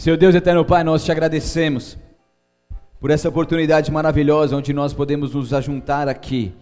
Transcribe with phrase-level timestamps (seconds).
[0.00, 1.98] Seu Deus eterno Pai, nós te agradecemos
[2.98, 6.54] por essa oportunidade maravilhosa onde nós podemos nos ajuntar aqui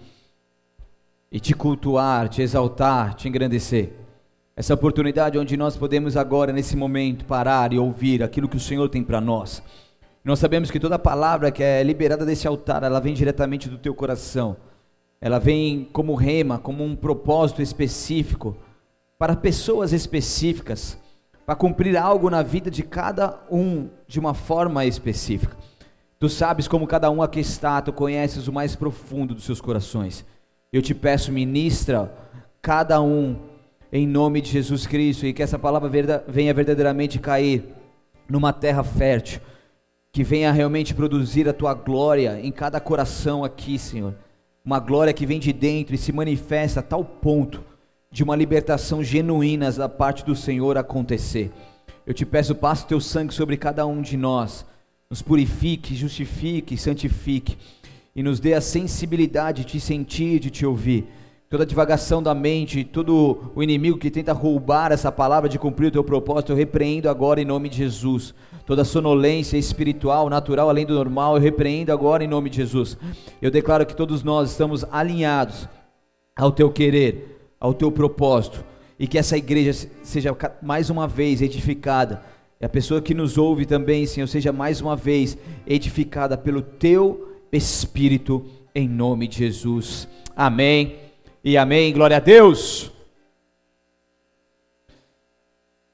[1.31, 3.93] e te cultuar, te exaltar, te engrandecer.
[4.57, 8.89] Essa oportunidade onde nós podemos agora, nesse momento, parar e ouvir aquilo que o Senhor
[8.89, 9.63] tem para nós.
[10.25, 13.95] Nós sabemos que toda palavra que é liberada desse altar, ela vem diretamente do teu
[13.95, 14.57] coração.
[15.21, 18.57] Ela vem como rema, como um propósito específico,
[19.17, 20.99] para pessoas específicas
[21.49, 25.57] para cumprir algo na vida de cada um de uma forma específica.
[26.19, 30.27] Tu sabes como cada um aqui está, tu conheces o mais profundo dos seus corações.
[30.71, 32.13] Eu te peço, ministra
[32.61, 33.35] cada um
[33.91, 35.91] em nome de Jesus Cristo e que essa palavra
[36.29, 37.65] venha verdadeiramente cair
[38.29, 39.41] numa terra fértil,
[40.13, 44.15] que venha realmente produzir a tua glória em cada coração aqui, Senhor.
[44.63, 47.65] Uma glória que vem de dentro e se manifesta a tal ponto
[48.11, 51.51] de uma libertação genuína da parte do Senhor acontecer.
[52.07, 54.65] Eu te peço, passe teu sangue sobre cada um de nós,
[55.11, 57.57] nos purifique, justifique, santifique
[58.17, 61.07] e nos dê a sensibilidade de te sentir, de te ouvir.
[61.51, 65.91] Toda divagação da mente, todo o inimigo que tenta roubar essa palavra de cumprir o
[65.91, 68.35] teu propósito, eu repreendo agora em nome de Jesus.
[68.67, 72.99] Toda sonolência espiritual, natural, além do normal, eu repreendo agora em nome de Jesus.
[73.41, 75.67] Eu declaro que todos nós estamos alinhados
[76.37, 78.65] ao teu querer, ao teu propósito
[78.99, 82.23] e que essa igreja seja mais uma vez edificada.
[82.61, 87.37] E a pessoa que nos ouve também, Senhor, seja mais uma vez edificada pelo teu
[87.53, 90.09] Espírito, em nome de Jesus.
[90.37, 90.97] Amém
[91.43, 91.93] e amém.
[91.93, 92.93] Glória a Deus.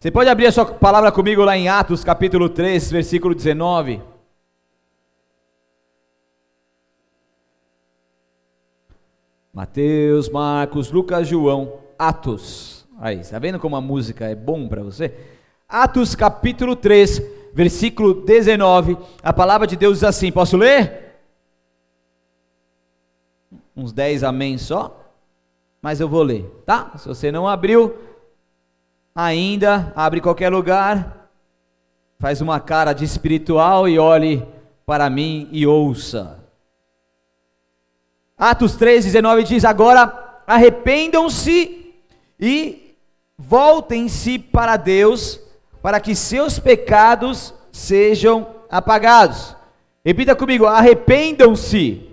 [0.00, 4.13] Você pode abrir a sua palavra comigo lá em Atos capítulo 3, versículo 19.
[9.54, 12.84] Mateus, Marcos, Lucas, João, Atos.
[12.98, 15.14] Aí, está vendo como a música é bom para você?
[15.68, 17.22] Atos capítulo 3,
[17.54, 18.98] versículo 19.
[19.22, 21.20] A palavra de Deus diz assim: Posso ler?
[23.76, 25.00] Uns 10 amém só.
[25.80, 26.92] Mas eu vou ler, tá?
[26.96, 27.94] Se você não abriu
[29.14, 31.30] ainda, abre qualquer lugar,
[32.18, 34.44] faz uma cara de espiritual e olhe
[34.84, 36.43] para mim e ouça.
[38.50, 41.94] Atos 3, 19 diz: Agora arrependam-se
[42.38, 42.94] e
[43.38, 45.40] voltem-se para Deus,
[45.80, 49.56] para que seus pecados sejam apagados.
[50.04, 52.10] Repita comigo: arrependam-se.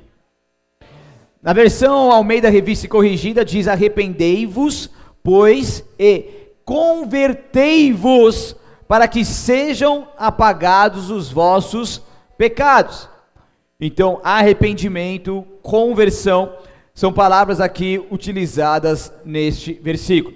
[1.43, 4.89] Na versão Almeida Revista Corrigida diz: arrependei-vos,
[5.21, 8.55] pois, e convertei-vos,
[8.87, 12.01] para que sejam apagados os vossos
[12.37, 13.09] pecados.
[13.77, 16.53] Então, arrependimento, conversão,
[16.93, 20.35] são palavras aqui utilizadas neste versículo.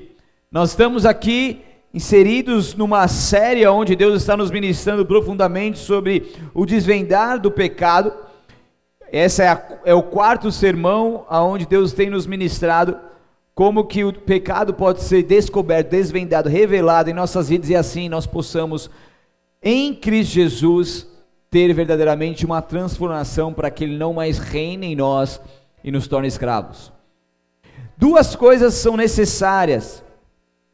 [0.51, 1.61] Nós estamos aqui
[1.93, 8.11] inseridos numa série onde Deus está nos ministrando profundamente sobre o desvendar do pecado.
[9.11, 12.97] Esse é, a, é o quarto sermão aonde Deus tem nos ministrado
[13.53, 18.27] como que o pecado pode ser descoberto, desvendado, revelado em nossas vidas e assim nós
[18.27, 18.89] possamos
[19.63, 21.07] em Cristo Jesus
[21.55, 25.39] ter verdadeiramente uma transformação para que Ele não mais reine em nós
[25.81, 26.91] e nos torne escravos.
[27.95, 30.03] Duas coisas são necessárias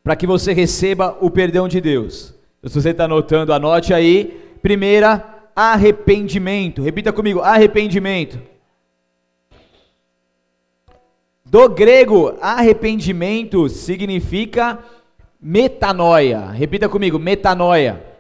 [0.04, 2.34] para que você receba o perdão de Deus.
[2.66, 4.44] Se você está anotando, anote aí.
[4.60, 6.82] Primeira, arrependimento.
[6.82, 8.40] Repita comigo: arrependimento.
[11.46, 14.80] Do grego, arrependimento significa
[15.40, 16.50] metanoia.
[16.50, 18.11] Repita comigo: metanoia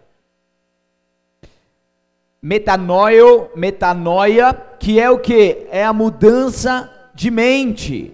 [2.41, 5.67] metanoio, metanoia, que é o que?
[5.69, 8.13] É a mudança de mente.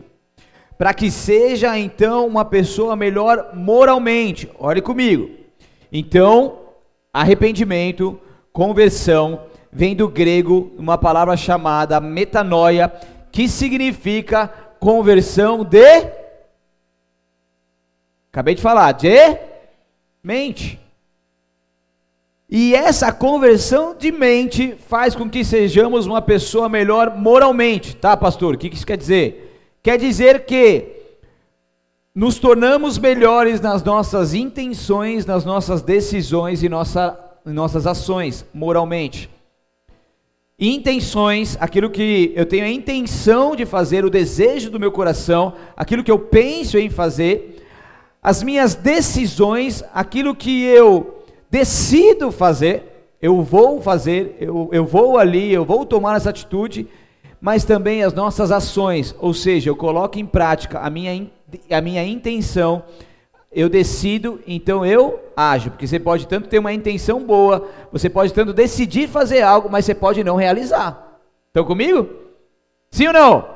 [0.78, 4.50] Para que seja então uma pessoa melhor moralmente.
[4.60, 5.30] Olhe comigo.
[5.92, 6.60] Então,
[7.14, 8.20] arrependimento,
[8.52, 12.92] conversão, vem do grego uma palavra chamada metanoia,
[13.32, 14.48] que significa
[14.80, 16.06] conversão de.
[18.32, 19.38] Acabei de falar, de
[20.22, 20.80] mente.
[22.50, 28.56] E essa conversão de mente faz com que sejamos uma pessoa melhor moralmente, tá, pastor?
[28.56, 29.78] O que isso quer dizer?
[29.84, 30.86] Quer dizer que
[32.16, 39.30] nos tornamos melhores nas nossas intenções, nas nossas decisões e nossa, nossas ações, moralmente.
[40.58, 46.04] Intenções, aquilo que eu tenho a intenção de fazer, o desejo do meu coração, aquilo
[46.04, 47.62] que eu penso em fazer,
[48.24, 51.17] as minhas decisões, aquilo que eu
[51.50, 56.88] decido fazer, eu vou fazer, eu, eu vou ali, eu vou tomar essa atitude,
[57.40, 61.30] mas também as nossas ações, ou seja, eu coloco em prática a minha,
[61.70, 62.84] a minha intenção,
[63.52, 65.72] eu decido, então eu ajo.
[65.72, 69.86] Porque você pode tanto ter uma intenção boa, você pode tanto decidir fazer algo, mas
[69.86, 71.20] você pode não realizar.
[71.48, 72.08] Estão comigo?
[72.92, 73.50] Sim ou não?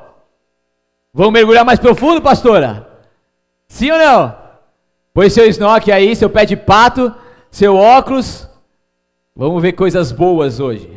[1.12, 2.88] Vamos mergulhar mais profundo, pastora?
[3.68, 4.36] Sim ou não?
[5.12, 7.14] Põe seu snorkel aí, seu pé de pato,
[7.52, 8.48] seu óculos.
[9.36, 10.90] Vamos ver coisas boas hoje.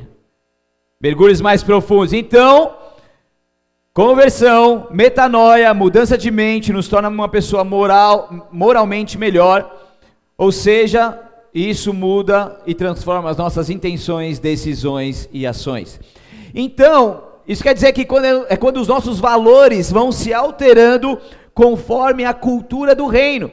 [1.00, 2.14] Mergulhos mais profundos.
[2.14, 2.74] Então,
[3.94, 9.74] Conversão, metanoia, mudança de mente nos torna uma pessoa moral, moralmente melhor.
[10.38, 11.18] Ou seja,
[11.54, 15.98] isso muda e transforma as nossas intenções, decisões e ações.
[16.54, 21.18] Então, isso quer dizer que quando é, é quando os nossos valores vão se alterando
[21.54, 23.50] conforme a cultura do reino.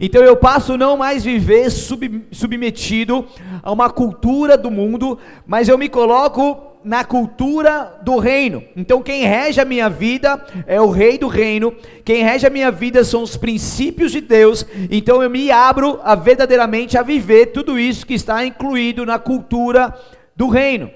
[0.00, 3.26] Então eu passo não mais viver sub, submetido
[3.62, 8.62] a uma cultura do mundo, mas eu me coloco na cultura do reino.
[8.76, 12.70] Então, quem rege a minha vida é o rei do reino, quem rege a minha
[12.70, 14.64] vida são os princípios de Deus.
[14.90, 19.94] Então, eu me abro a verdadeiramente a viver tudo isso que está incluído na cultura
[20.36, 20.90] do reino.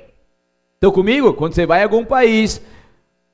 [0.75, 1.35] Estão comigo?
[1.35, 2.61] Quando você vai a algum país,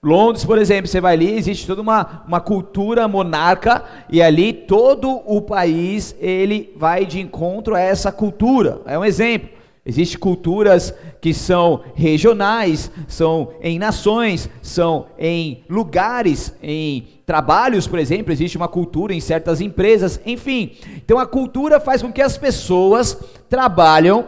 [0.08, 5.20] Londres, por exemplo, você vai ali, existe toda uma, uma cultura monarca e ali todo
[5.26, 8.80] o país ele vai de encontro a essa cultura.
[8.86, 9.50] É um exemplo.
[9.84, 18.30] Existem culturas que são regionais, são em nações, são em lugares, em trabalhos, por exemplo,
[18.30, 20.72] existe uma cultura em certas empresas, enfim.
[20.96, 23.18] Então a cultura faz com que as pessoas
[23.48, 24.26] trabalham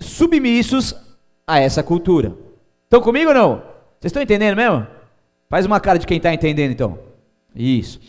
[0.00, 0.94] submissos
[1.46, 2.32] a essa cultura.
[2.84, 3.75] Estão comigo ou não?
[4.00, 4.86] Vocês estão entendendo mesmo?
[5.48, 6.98] Faz uma cara de quem está entendendo então.
[7.54, 8.00] Isso.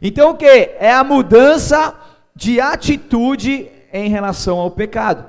[0.00, 0.46] Então o que?
[0.78, 1.94] É a mudança
[2.34, 5.24] de atitude em relação ao pecado.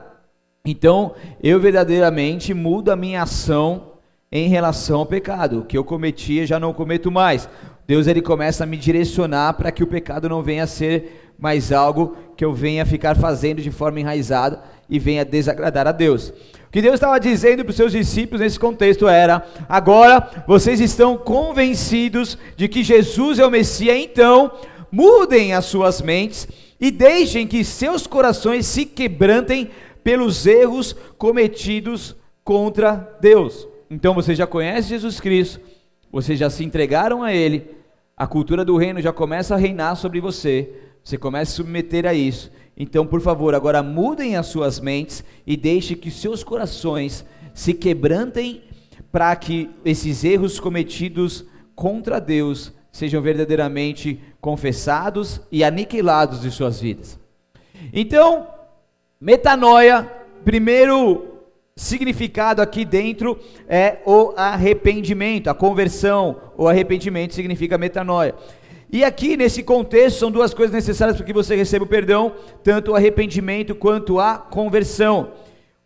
[0.65, 3.93] Então, eu verdadeiramente mudo a minha ação
[4.31, 5.59] em relação ao pecado.
[5.59, 7.49] O que eu cometia já não cometo mais.
[7.87, 11.71] Deus ele começa a me direcionar para que o pecado não venha a ser mais
[11.71, 16.31] algo que eu venha ficar fazendo de forma enraizada e venha desagradar a Deus.
[16.69, 21.17] O que Deus estava dizendo para os seus discípulos nesse contexto era: agora vocês estão
[21.17, 24.51] convencidos de que Jesus é o Messias, então
[24.91, 26.47] mudem as suas mentes
[26.79, 29.71] e deixem que seus corações se quebrantem
[30.03, 33.67] pelos erros cometidos contra Deus.
[33.89, 35.59] Então você já conhece Jesus Cristo,
[36.11, 37.65] vocês já se entregaram a Ele,
[38.15, 40.69] a cultura do reino já começa a reinar sobre você,
[41.03, 42.51] você começa a se submeter a isso.
[42.79, 48.63] Então, por favor, agora mudem as suas mentes e deixe que seus corações se quebrantem
[49.11, 51.45] para que esses erros cometidos
[51.75, 57.19] contra Deus sejam verdadeiramente confessados e aniquilados de suas vidas.
[57.91, 58.47] Então,
[59.19, 60.09] Metanoia,
[60.45, 61.27] primeiro
[61.75, 63.37] significado aqui dentro
[63.67, 68.33] é o arrependimento, a conversão, o arrependimento significa metanoia.
[68.91, 72.33] E aqui nesse contexto são duas coisas necessárias para que você receba o perdão,
[72.63, 75.31] tanto o arrependimento quanto a conversão.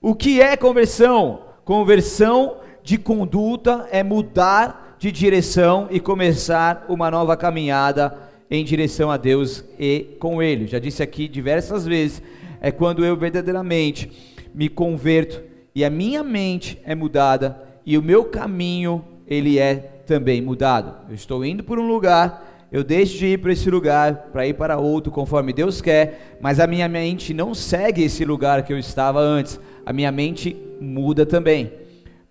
[0.01, 1.41] O que é conversão?
[1.65, 8.17] Conversão de conduta é mudar de direção e começar uma nova caminhada
[8.49, 10.67] em direção a Deus e com Ele.
[10.67, 12.21] Já disse aqui diversas vezes
[12.61, 14.09] é quando eu verdadeiramente
[14.53, 15.41] me converto
[15.75, 20.95] e a minha mente é mudada e o meu caminho ele é também mudado.
[21.09, 24.55] Eu estou indo por um lugar, eu deixo de ir para esse lugar para ir
[24.55, 28.77] para outro conforme Deus quer, mas a minha mente não segue esse lugar que eu
[28.77, 29.57] estava antes.
[29.85, 31.71] A minha mente muda também.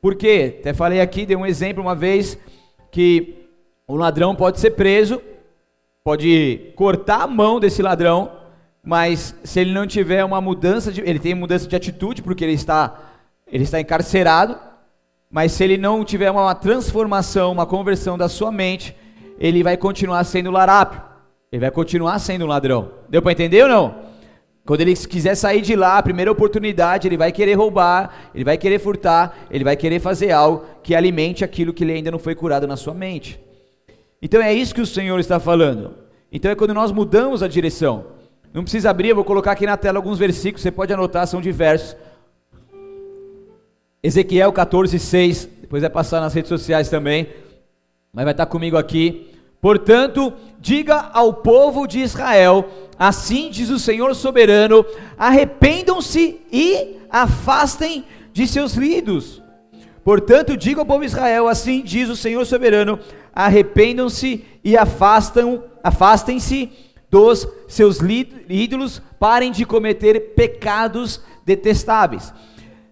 [0.01, 0.57] Por quê?
[0.61, 2.37] Até falei aqui, dei um exemplo uma vez
[2.91, 3.47] que
[3.89, 5.23] um ladrão pode ser preso,
[6.05, 8.43] pode cortar a mão desse ladrão
[8.83, 12.55] mas se ele não tiver uma mudança de, ele tem mudança de atitude porque ele
[12.55, 13.11] está
[13.47, 14.59] ele está encarcerado,
[15.31, 18.97] mas se ele não tiver uma transformação, uma conversão da sua mente,
[19.43, 21.03] ele vai continuar sendo larápio.
[21.51, 22.93] Ele vai continuar sendo um ladrão.
[23.09, 23.95] Deu para entender ou não?
[24.65, 28.57] Quando ele quiser sair de lá, a primeira oportunidade, ele vai querer roubar, ele vai
[28.57, 32.37] querer furtar, ele vai querer fazer algo que alimente aquilo que ele ainda não foi
[32.37, 33.41] curado na sua mente.
[34.23, 35.97] Então é isso que o Senhor está falando.
[36.31, 38.07] Então é quando nós mudamos a direção.
[38.55, 41.41] Não precisa abrir, eu vou colocar aqui na tela alguns versículos, você pode anotar, são
[41.41, 41.97] diversos.
[44.01, 47.29] Ezequiel 14, 6, depois vai passar nas redes sociais também,
[48.15, 49.31] mas vai estar comigo aqui.
[49.59, 54.85] Portanto, diga ao povo de Israel: assim diz o Senhor soberano:
[55.17, 59.41] arrependam-se e afastem de seus lídos.
[60.05, 62.99] Portanto, diga ao povo de Israel: assim diz o Senhor soberano:
[63.35, 66.71] arrependam-se e afastam, afastem-se
[67.11, 67.99] dos seus
[68.47, 72.31] ídolos, parem de cometer pecados detestáveis.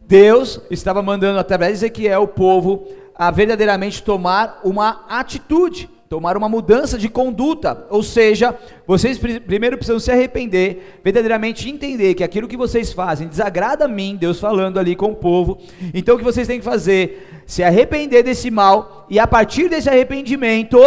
[0.07, 2.89] Deus estava mandando através de Ezequiel o povo
[3.21, 5.91] a verdadeiramente tomar uma atitude.
[6.09, 8.53] tomar uma mudança de conduta, ou seja,
[8.85, 14.17] vocês primeiro precisam se arrepender, verdadeiramente entender que aquilo que vocês fazem desagrada a mim,
[14.17, 15.59] Deus falando ali com o povo.
[15.95, 17.45] Então o que vocês têm que fazer?
[17.47, 20.79] Se arrepender desse mal e a partir desse arrependimento,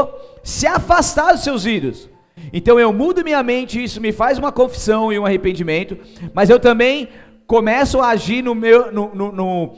[0.43, 2.09] se afastar dos seus ídolos.
[2.51, 5.97] Então eu mudo minha mente, isso me faz uma confissão e um arrependimento,
[6.33, 7.07] mas eu também
[7.47, 9.73] começo a agir no meu no, no, no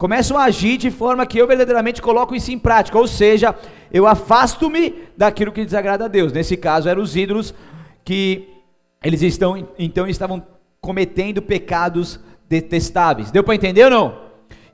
[0.00, 3.54] começo a agir de forma que eu verdadeiramente coloco isso em prática, ou seja,
[3.92, 6.32] eu afasto-me daquilo que desagrada a Deus.
[6.32, 7.52] Nesse caso, eram os ídolos
[8.02, 8.48] que
[9.04, 10.42] eles estão, então estavam
[10.80, 13.30] cometendo pecados detestáveis.
[13.30, 14.18] Deu para entender ou não?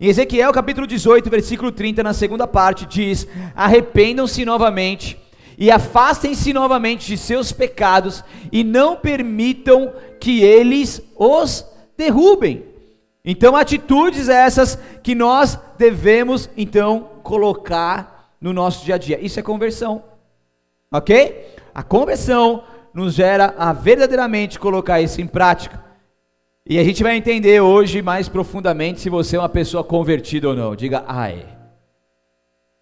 [0.01, 5.19] Em Ezequiel capítulo 18, versículo 30, na segunda parte, diz: Arrependam-se novamente
[5.59, 11.67] e afastem-se novamente de seus pecados e não permitam que eles os
[11.99, 12.66] derrubem.
[13.29, 19.19] Então, atitudes essas que nós devemos então colocar no nosso dia a dia.
[19.21, 20.05] Isso é conversão.
[20.93, 21.57] OK?
[21.75, 22.63] A conversão
[22.95, 25.85] nos gera a verdadeiramente colocar isso em prática.
[26.65, 30.55] E a gente vai entender hoje mais profundamente se você é uma pessoa convertida ou
[30.55, 30.77] não.
[30.77, 31.45] Diga ai.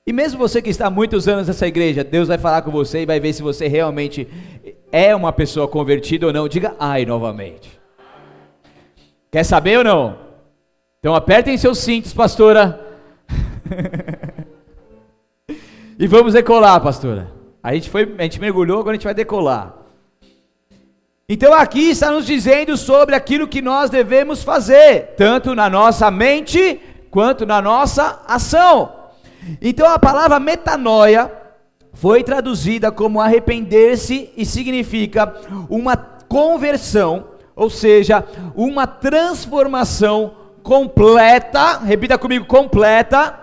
[0.07, 3.01] E mesmo você que está há muitos anos nessa igreja, Deus vai falar com você
[3.01, 4.29] e vai ver se você realmente
[4.93, 6.47] é uma pessoa convertida ou não.
[6.47, 7.81] Diga ai novamente.
[9.31, 10.24] Quer saber ou não?
[11.05, 12.81] Então apertem seus cintos, pastora.
[15.99, 17.31] e vamos decolar, pastora.
[17.63, 19.75] A gente foi, a gente mergulhou, agora a gente vai decolar.
[21.29, 26.81] Então aqui está nos dizendo sobre aquilo que nós devemos fazer, tanto na nossa mente
[27.11, 28.91] quanto na nossa ação.
[29.61, 31.31] Então a palavra metanoia
[31.93, 35.35] foi traduzida como arrepender-se e significa
[35.69, 38.25] uma conversão, ou seja,
[38.57, 43.39] uma transformação completa, repita comigo, completa,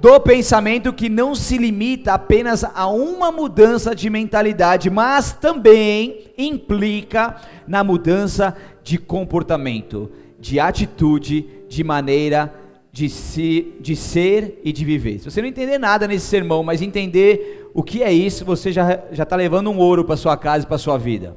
[0.00, 7.36] do pensamento que não se limita apenas a uma mudança de mentalidade, mas também implica
[7.66, 12.54] na mudança de comportamento, de atitude, de maneira
[12.92, 15.18] de, se, de ser e de viver.
[15.18, 19.02] Se você não entender nada nesse sermão, mas entender o que é isso, você já
[19.12, 21.36] está levando um ouro para sua casa e para sua vida.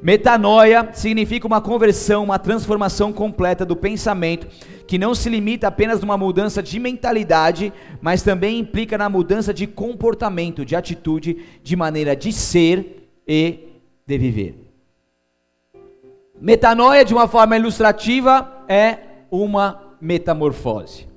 [0.00, 4.46] Metanoia significa uma conversão, uma transformação completa do pensamento,
[4.86, 9.66] que não se limita apenas numa mudança de mentalidade, mas também implica na mudança de
[9.66, 13.58] comportamento, de atitude, de maneira de ser e
[14.06, 14.68] de viver.
[16.40, 18.98] Metanoia, de uma forma ilustrativa, é
[19.30, 21.08] uma metamorfose.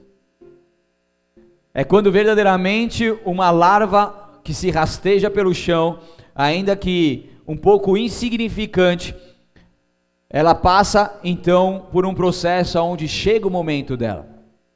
[1.73, 5.99] É quando verdadeiramente uma larva que se rasteja pelo chão,
[6.35, 9.15] ainda que um pouco insignificante,
[10.29, 14.27] ela passa então por um processo onde chega o momento dela.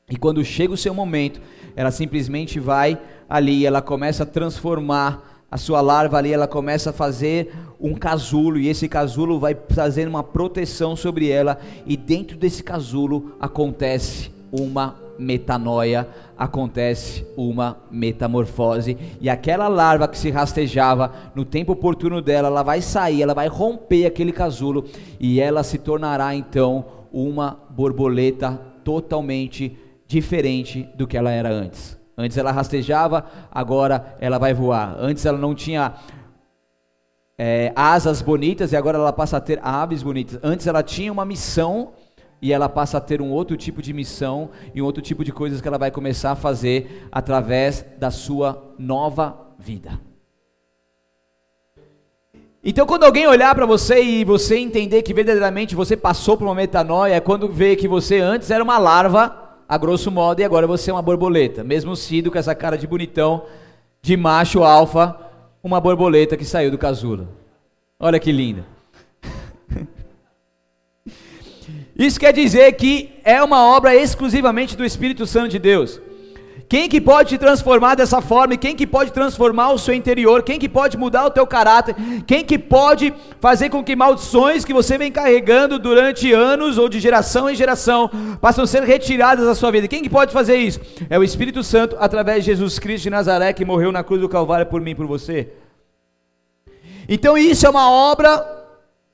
[0.10, 1.42] E quando chega o seu momento,
[1.76, 6.94] ela simplesmente vai ali, ela começa a transformar a sua larva ali, ela começa a
[6.94, 12.62] fazer um casulo, e esse casulo vai trazendo uma proteção sobre ela, e dentro desse
[12.62, 16.08] casulo acontece uma metanoia,
[16.38, 22.82] acontece uma metamorfose e aquela larva que se rastejava no tempo oportuno dela, ela vai
[22.82, 24.86] sair, ela vai romper aquele casulo
[25.20, 31.98] e ela se tornará então uma borboleta totalmente diferente do que ela era antes.
[32.18, 34.96] Antes ela rastejava, agora ela vai voar.
[35.00, 35.96] Antes ela não tinha
[37.38, 40.40] é, asas bonitas e agora ela passa a ter aves bonitas.
[40.42, 41.94] Antes ela tinha uma missão
[42.42, 45.32] e ela passa a ter um outro tipo de missão e um outro tipo de
[45.32, 50.00] coisas que ela vai começar a fazer através da sua nova vida.
[52.68, 56.56] Então, quando alguém olhar para você e você entender que verdadeiramente você passou por uma
[56.56, 60.66] metanoia, é quando vê que você antes era uma larva, a grosso modo, e agora
[60.66, 63.46] você é uma borboleta, mesmo sido com essa cara de bonitão,
[64.02, 65.16] de macho alfa,
[65.64, 67.28] uma borboleta que saiu do casulo.
[68.00, 68.66] Olha que linda.
[71.98, 76.02] Isso quer dizer que é uma obra exclusivamente do Espírito Santo de Deus.
[76.68, 78.56] Quem que pode te transformar dessa forma?
[78.56, 80.42] E quem que pode transformar o seu interior?
[80.42, 81.96] Quem que pode mudar o teu caráter?
[82.26, 87.00] Quem que pode fazer com que maldições que você vem carregando durante anos ou de
[87.00, 88.10] geração em geração
[88.42, 89.88] passem a ser retiradas da sua vida?
[89.88, 90.82] Quem que pode fazer isso?
[91.08, 94.28] É o Espírito Santo através de Jesus Cristo de Nazaré que morreu na cruz do
[94.28, 95.50] Calvário por mim e por você.
[97.08, 98.65] Então isso é uma obra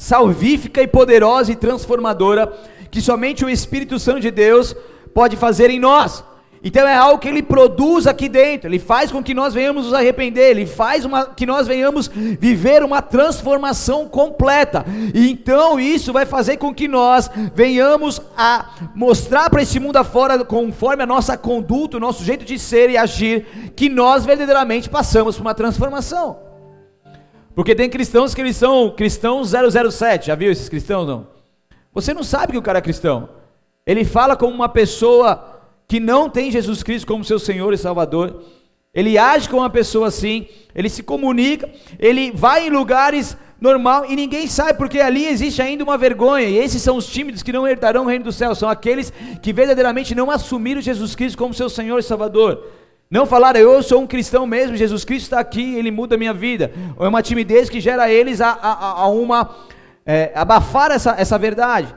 [0.01, 2.51] salvífica e poderosa e transformadora
[2.89, 4.75] que somente o Espírito Santo de Deus
[5.13, 6.23] pode fazer em nós.
[6.63, 9.93] Então é algo que ele produz aqui dentro, ele faz com que nós venhamos nos
[9.93, 14.85] arrepender, ele faz uma, que nós venhamos viver uma transformação completa.
[15.13, 20.43] E então isso vai fazer com que nós venhamos a mostrar para esse mundo afora,
[20.43, 25.35] conforme a nossa conduta, o nosso jeito de ser e agir, que nós verdadeiramente passamos
[25.35, 26.50] por uma transformação.
[27.55, 31.27] Porque tem cristãos que eles são cristãos 007, já viu esses cristãos não?
[31.93, 33.29] Você não sabe que o cara é cristão.
[33.85, 38.41] Ele fala como uma pessoa que não tem Jesus Cristo como seu Senhor e Salvador,
[38.93, 44.15] ele age como uma pessoa assim, ele se comunica, ele vai em lugares normal e
[44.15, 46.47] ninguém sabe porque ali existe ainda uma vergonha.
[46.47, 49.53] E esses são os tímidos que não herdarão o reino do céu, são aqueles que
[49.53, 52.65] verdadeiramente não assumiram Jesus Cristo como seu Senhor e Salvador.
[53.11, 56.33] Não falaram, eu sou um cristão mesmo, Jesus Cristo está aqui, ele muda a minha
[56.33, 56.71] vida.
[56.95, 59.53] Ou é uma timidez que gera eles a, a, a uma
[60.05, 61.93] é, abafar essa, essa verdade.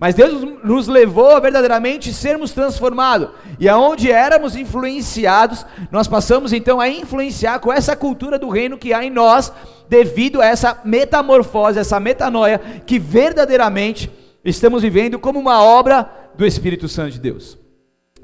[0.00, 3.28] Mas Deus nos levou a verdadeiramente sermos transformados.
[3.60, 8.92] E aonde éramos influenciados, nós passamos então a influenciar com essa cultura do reino que
[8.92, 9.52] há em nós,
[9.88, 14.10] devido a essa metamorfose, essa metanoia que verdadeiramente
[14.44, 17.56] estamos vivendo como uma obra do Espírito Santo de Deus.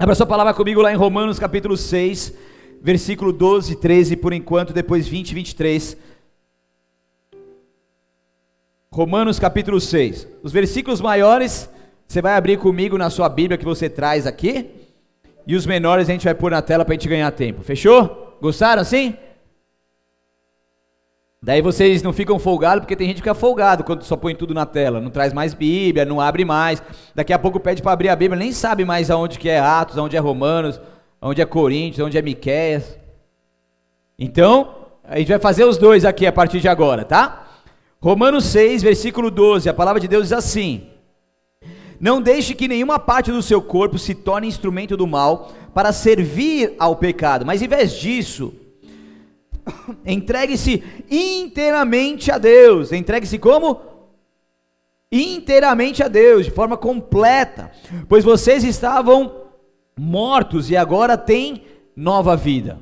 [0.03, 2.35] Abra sua palavra comigo lá em Romanos capítulo 6,
[2.83, 5.97] versículo 12 e 13, por enquanto, depois 20 e 23.
[8.91, 10.27] Romanos capítulo 6.
[10.43, 11.71] Os versículos maiores
[12.09, 14.71] você vai abrir comigo na sua Bíblia que você traz aqui.
[15.47, 17.63] E os menores a gente vai pôr na tela para a gente ganhar tempo.
[17.63, 18.37] Fechou?
[18.43, 19.17] Gostaram assim?
[21.45, 24.55] Daí vocês não ficam folgados, porque tem gente que fica folgado quando só põe tudo
[24.55, 25.01] na tela.
[25.01, 26.81] Não traz mais Bíblia, não abre mais.
[27.17, 29.99] Daqui a pouco pede para abrir a Bíblia, nem sabe mais aonde que é Atos,
[29.99, 30.81] aonde é Romanos,
[31.21, 32.97] aonde é Coríntios, aonde é Miqueias.
[34.17, 34.73] Então,
[35.03, 37.45] a gente vai fazer os dois aqui a partir de agora, tá?
[38.01, 40.87] Romanos 6, versículo 12, a palavra de Deus diz assim:
[41.99, 46.77] Não deixe que nenhuma parte do seu corpo se torne instrumento do mal para servir
[46.79, 48.55] ao pecado, mas em vez disso,
[50.04, 52.92] entregue-se inteiramente a Deus.
[52.92, 53.81] Entregue-se como?
[55.11, 57.71] Inteiramente a Deus, de forma completa,
[58.09, 59.42] pois vocês estavam
[59.99, 61.64] mortos e agora têm
[61.95, 62.78] nova vida.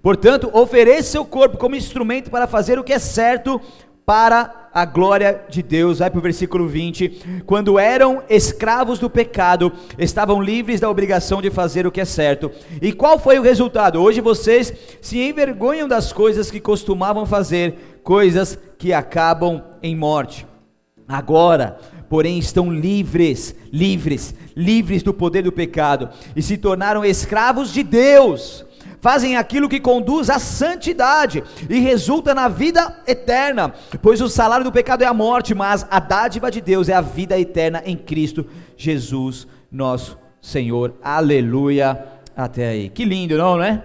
[0.00, 3.60] Portanto, ofereça seu corpo como instrumento para fazer o que é certo
[4.04, 5.98] para a glória de Deus.
[5.98, 7.42] Vai para o versículo 20.
[7.46, 12.50] Quando eram escravos do pecado, estavam livres da obrigação de fazer o que é certo.
[12.80, 14.00] E qual foi o resultado?
[14.00, 20.46] Hoje vocês se envergonham das coisas que costumavam fazer, coisas que acabam em morte.
[21.06, 27.82] Agora, porém, estão livres, livres, livres do poder do pecado e se tornaram escravos de
[27.82, 28.64] Deus
[29.02, 34.70] fazem aquilo que conduz à santidade e resulta na vida eterna, pois o salário do
[34.70, 38.46] pecado é a morte, mas a dádiva de Deus é a vida eterna em Cristo
[38.76, 40.94] Jesus, nosso Senhor.
[41.02, 41.98] Aleluia.
[42.36, 42.88] Até aí.
[42.88, 43.84] Que lindo, não, não é?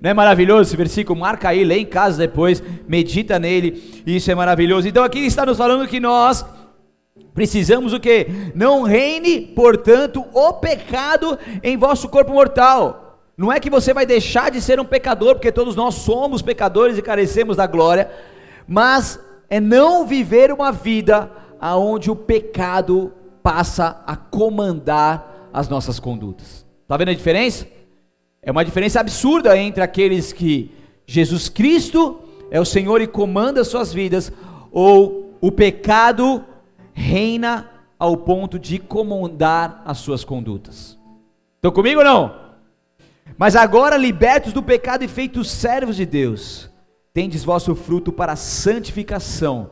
[0.00, 1.20] Não é maravilhoso esse versículo?
[1.20, 4.02] Marca aí, lê em casa depois, medita nele.
[4.06, 4.88] Isso é maravilhoso.
[4.88, 6.46] Então aqui está nos falando que nós
[7.34, 8.26] precisamos o que?
[8.54, 13.09] Não reine, portanto, o pecado em vosso corpo mortal
[13.40, 16.98] não é que você vai deixar de ser um pecador, porque todos nós somos pecadores
[16.98, 18.10] e carecemos da glória,
[18.68, 26.66] mas é não viver uma vida aonde o pecado passa a comandar as nossas condutas.
[26.82, 27.66] Está vendo a diferença?
[28.42, 30.70] É uma diferença absurda entre aqueles que
[31.06, 34.30] Jesus Cristo é o Senhor e comanda as suas vidas,
[34.70, 36.44] ou o pecado
[36.92, 40.98] reina ao ponto de comandar as suas condutas.
[41.56, 42.39] Estão comigo ou não?
[43.36, 46.70] Mas agora, libertos do pecado e feitos servos de Deus,
[47.12, 49.70] tendes vosso fruto para a santificação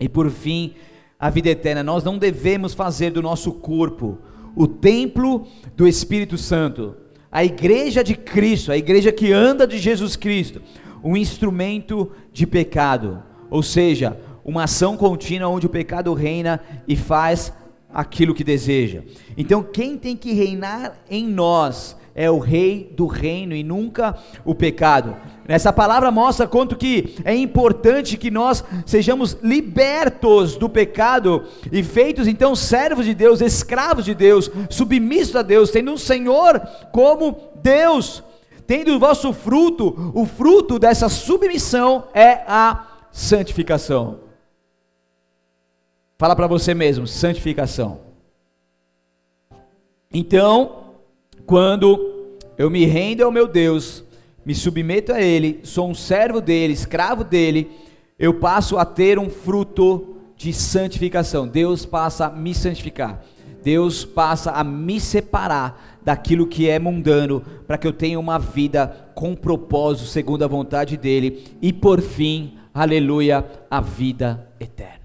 [0.00, 0.74] e por fim
[1.18, 1.82] a vida eterna.
[1.82, 4.18] Nós não devemos fazer do nosso corpo
[4.56, 6.96] o templo do Espírito Santo,
[7.30, 10.60] a igreja de Cristo, a igreja que anda de Jesus Cristo,
[11.02, 17.52] um instrumento de pecado, ou seja, uma ação contínua onde o pecado reina e faz
[17.92, 19.02] aquilo que deseja.
[19.36, 24.54] Então, quem tem que reinar em nós é o rei do reino e nunca o
[24.54, 25.16] pecado.
[25.48, 32.28] Essa palavra mostra quanto que é importante que nós sejamos libertos do pecado e feitos
[32.28, 36.60] então servos de Deus, escravos de Deus, submissos a Deus, tendo um Senhor
[36.92, 38.22] como Deus,
[38.66, 44.20] tendo o vosso fruto, o fruto dessa submissão é a santificação.
[46.18, 48.02] Fala para você mesmo, santificação.
[50.12, 50.80] Então,
[51.46, 52.09] quando
[52.60, 54.04] eu me rendo ao meu Deus,
[54.44, 57.70] me submeto a Ele, sou um servo dele, escravo dele,
[58.18, 61.48] eu passo a ter um fruto de santificação.
[61.48, 63.24] Deus passa a me santificar.
[63.62, 69.10] Deus passa a me separar daquilo que é mundano, para que eu tenha uma vida
[69.14, 74.99] com propósito, segundo a vontade dEle, e por fim, aleluia, a vida eterna.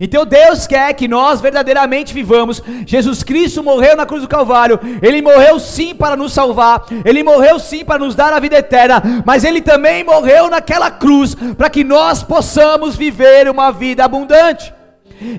[0.00, 2.62] Então Deus quer que nós verdadeiramente vivamos.
[2.86, 4.78] Jesus Cristo morreu na cruz do Calvário.
[5.02, 6.86] Ele morreu sim para nos salvar.
[7.04, 9.02] Ele morreu sim para nos dar a vida eterna.
[9.24, 14.72] Mas Ele também morreu naquela cruz para que nós possamos viver uma vida abundante.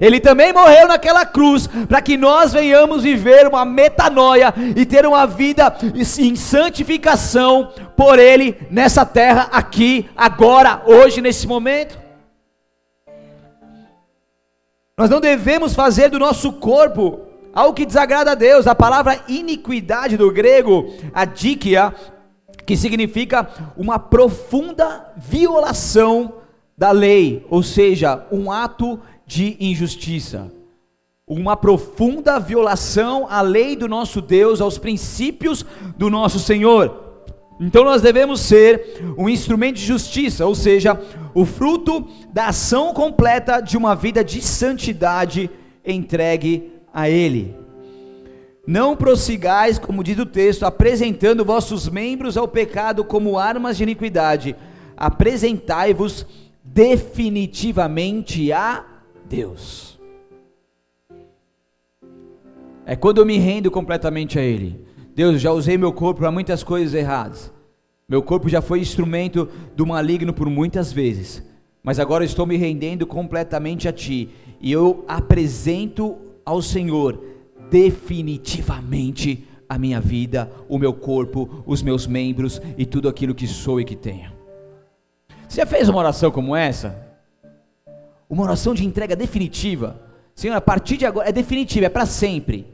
[0.02, 5.26] Ele também morreu naquela cruz para que nós venhamos viver uma metanoia e ter uma
[5.26, 12.09] vida em santificação por Ele nessa terra, aqui, agora, hoje, nesse momento.
[15.00, 17.22] Nós não devemos fazer do nosso corpo
[17.54, 18.68] algo que desagrada a Deus.
[18.68, 21.96] A palavra iniquidade do grego, adikia,
[22.66, 26.34] que significa uma profunda violação
[26.78, 30.52] da lei, ou seja, um ato de injustiça.
[31.26, 35.66] Uma profunda violação à lei do nosso Deus, aos princípios
[35.98, 37.09] do nosso Senhor.
[37.60, 41.00] Então nós devemos ser um instrumento de justiça, ou seja,
[41.34, 45.50] o fruto da ação completa de uma vida de santidade
[45.86, 47.54] entregue a Ele.
[48.66, 54.56] Não prossigais, como diz o texto, apresentando vossos membros ao pecado como armas de iniquidade,
[54.96, 56.26] apresentai-vos
[56.64, 58.86] definitivamente a
[59.28, 60.00] Deus.
[62.86, 64.89] É quando eu me rendo completamente a Ele.
[65.20, 67.52] Deus, já usei meu corpo para muitas coisas erradas.
[68.08, 71.44] Meu corpo já foi instrumento do maligno por muitas vezes.
[71.84, 74.30] Mas agora estou me rendendo completamente a Ti.
[74.62, 77.22] E eu apresento ao Senhor
[77.70, 83.82] definitivamente a minha vida, o meu corpo, os meus membros e tudo aquilo que sou
[83.82, 84.32] e que tenho.
[85.50, 86.96] Você já fez uma oração como essa?
[88.30, 90.00] Uma oração de entrega definitiva.
[90.34, 92.66] Senhor, a partir de agora é definitiva, é para sempre.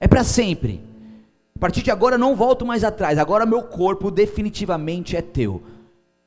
[0.00, 0.87] É para sempre.
[1.58, 3.18] A partir de agora não volto mais atrás.
[3.18, 5.60] Agora meu corpo definitivamente é teu.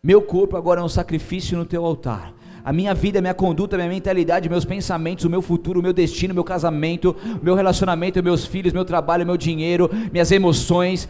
[0.04, 2.34] Meu corpo agora é um sacrifício no teu altar.
[2.66, 6.34] A minha vida, minha conduta, minha mentalidade, meus pensamentos, o meu futuro, o meu destino,
[6.34, 11.08] meu casamento, meu relacionamento, meus filhos, meu trabalho, meu dinheiro, minhas emoções,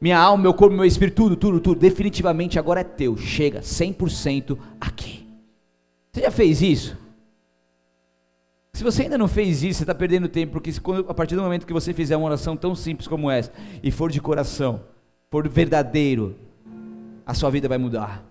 [0.00, 3.16] minha alma, meu corpo, meu espírito, tudo, tudo, tudo, definitivamente agora é teu.
[3.16, 5.26] Chega 100% aqui.
[6.12, 7.03] Você já fez isso?
[8.74, 10.72] Se você ainda não fez isso, você está perdendo tempo, porque
[11.08, 14.10] a partir do momento que você fizer uma oração tão simples como essa, e for
[14.10, 14.80] de coração,
[15.30, 16.34] for verdadeiro,
[17.24, 18.24] a sua vida vai mudar.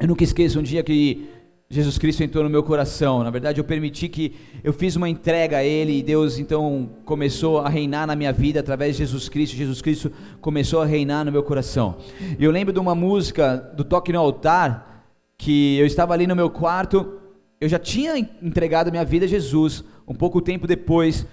[0.00, 1.28] Eu nunca esqueço um dia que
[1.68, 3.22] Jesus Cristo entrou no meu coração.
[3.22, 7.60] Na verdade, eu permiti que eu fiz uma entrega a Ele e Deus então começou
[7.60, 9.54] a reinar na minha vida através de Jesus Cristo.
[9.54, 11.96] Jesus Cristo começou a reinar no meu coração.
[12.36, 15.04] E eu lembro de uma música do Toque no Altar
[15.38, 17.20] que eu estava ali no meu quarto
[17.60, 19.84] eu já tinha entregado minha vida a Jesus.
[20.08, 21.26] Um pouco tempo depois,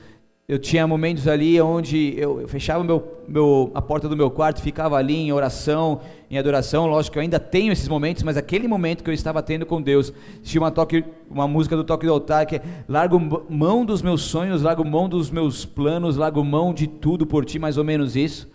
[0.46, 4.62] eu tinha momentos ali onde eu, eu fechava meu, meu, a porta do meu quarto,
[4.62, 6.86] ficava ali em oração, em adoração.
[6.86, 9.82] Lógico que eu ainda tenho esses momentos, mas aquele momento que eu estava tendo com
[9.82, 10.12] Deus,
[10.44, 13.18] tinha uma, toque, uma música do Toque do Altar que é Largo
[13.50, 17.58] mão dos meus sonhos, largo mão dos meus planos, largo mão de tudo por ti,
[17.58, 18.52] mais ou menos isso.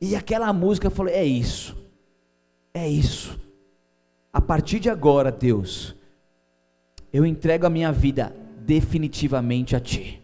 [0.00, 1.76] E aquela música falei: é isso,
[2.72, 3.40] é isso.
[4.32, 5.96] A partir de agora, Deus
[7.14, 8.34] eu entrego a minha vida
[8.66, 10.20] definitivamente a Ti.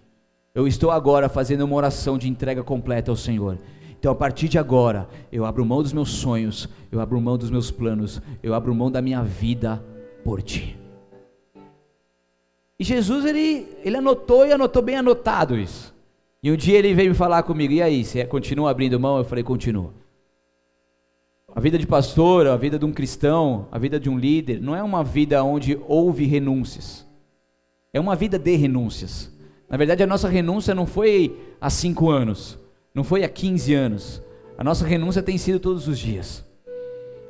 [0.53, 3.59] Eu estou agora fazendo uma oração de entrega completa ao Senhor.
[3.97, 7.49] Então, a partir de agora, eu abro mão dos meus sonhos, eu abro mão dos
[7.49, 9.81] meus planos, eu abro mão da minha vida
[10.25, 10.77] por Ti.
[12.77, 15.95] E Jesus, ele, ele anotou e anotou bem anotado isso.
[16.43, 19.17] E um dia ele veio falar comigo, e aí, você continua abrindo mão?
[19.17, 19.93] Eu falei, continua.
[21.55, 24.77] A vida de pastor, a vida de um cristão, a vida de um líder, não
[24.77, 27.05] é uma vida onde houve renúncias.
[27.93, 29.33] É uma vida de renúncias.
[29.69, 32.57] Na verdade, a nossa renúncia não foi há cinco anos,
[32.95, 34.23] não foi há 15 anos.
[34.57, 36.45] A nossa renúncia tem sido todos os dias.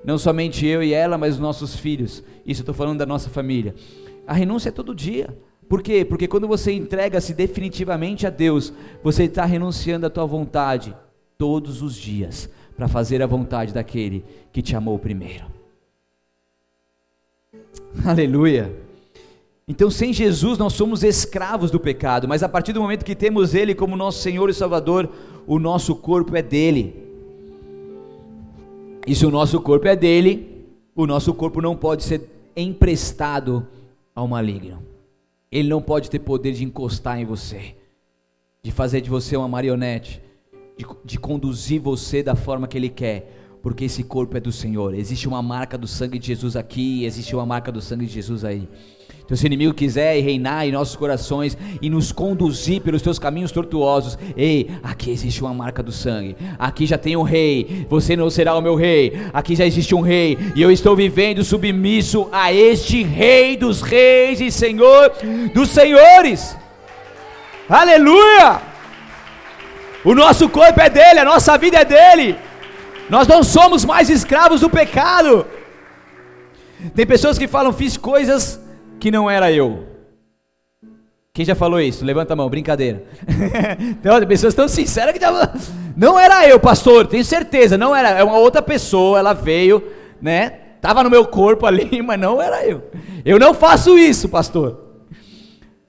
[0.05, 2.23] Não somente eu e ela, mas os nossos filhos.
[2.45, 3.75] Isso eu estou falando da nossa família.
[4.27, 5.35] A renúncia é todo dia.
[5.67, 6.05] Por quê?
[6.05, 10.95] Porque quando você entrega-se definitivamente a Deus, você está renunciando à tua vontade
[11.39, 15.45] todos os dias para fazer a vontade daquele que te amou primeiro.
[18.07, 18.75] Aleluia.
[19.69, 23.55] Então, sem Jesus, nós somos escravos do pecado, mas a partir do momento que temos
[23.55, 25.11] Ele como nosso Senhor e Salvador,
[25.47, 26.97] o nosso corpo é dele.
[29.07, 30.65] E se o nosso corpo é dele,
[30.97, 33.67] o nosso corpo não pode ser emprestado
[34.15, 34.83] ao maligno.
[35.53, 37.75] Ele não pode ter poder de encostar em você,
[38.63, 40.30] de fazer de você uma marionete,
[40.81, 44.95] de, de conduzir você da forma que Ele quer, porque esse corpo é do Senhor.
[44.95, 48.45] Existe uma marca do sangue de Jesus aqui, existe uma marca do sangue de Jesus
[48.45, 48.67] aí.
[49.23, 53.53] Então, se o inimigo quiser reinar em nossos corações e nos conduzir pelos teus caminhos
[53.53, 56.35] tortuosos, ei, aqui existe uma marca do sangue.
[56.59, 57.87] Aqui já tem um rei.
[57.89, 59.13] Você não será o meu rei.
[59.33, 64.41] Aqui já existe um rei e eu estou vivendo submisso a este Rei dos Reis
[64.41, 65.13] e Senhor
[65.55, 66.57] dos Senhores.
[67.69, 68.70] Aleluia!
[70.05, 72.37] O nosso corpo é dele, a nossa vida é dele.
[73.09, 75.47] Nós não somos mais escravos do pecado.
[76.95, 78.61] Tem pessoas que falam, fiz coisas
[78.99, 79.87] que não era eu.
[81.33, 82.05] Quem já falou isso?
[82.05, 83.05] Levanta a mão, brincadeira.
[84.03, 85.53] Tem pessoas tão sinceras que já...
[85.97, 89.83] não era eu, pastor, tenho certeza, não era, é uma outra pessoa, ela veio,
[90.21, 90.51] né?
[90.81, 92.91] Tava no meu corpo ali, mas não era eu.
[93.25, 94.87] Eu não faço isso, pastor.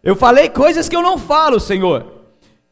[0.03, 2.20] Eu falei coisas que eu não falo, Senhor.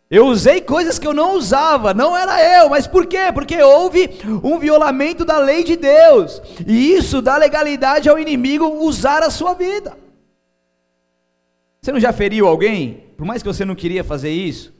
[0.10, 3.32] Eu usei coisas que eu não usava, não era eu, mas por quê?
[3.32, 4.10] Porque houve
[4.44, 9.54] um violamento da lei de Deus, e isso dá legalidade ao inimigo usar a sua
[9.54, 9.96] vida.
[11.80, 13.04] Você não já feriu alguém?
[13.16, 14.74] Por mais que você não queria fazer isso?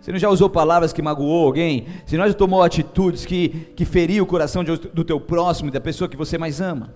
[0.00, 1.86] Você não já usou palavras que magoou alguém?
[2.04, 5.80] Você não já tomou atitudes que, que feriu o coração de, do teu próximo, da
[5.80, 6.94] pessoa que você mais ama?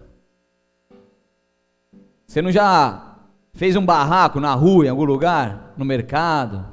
[2.27, 3.17] Você não já
[3.55, 6.72] fez um barraco na rua, em algum lugar, no mercado?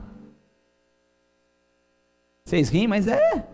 [2.50, 3.46] Vocês riem, mas é.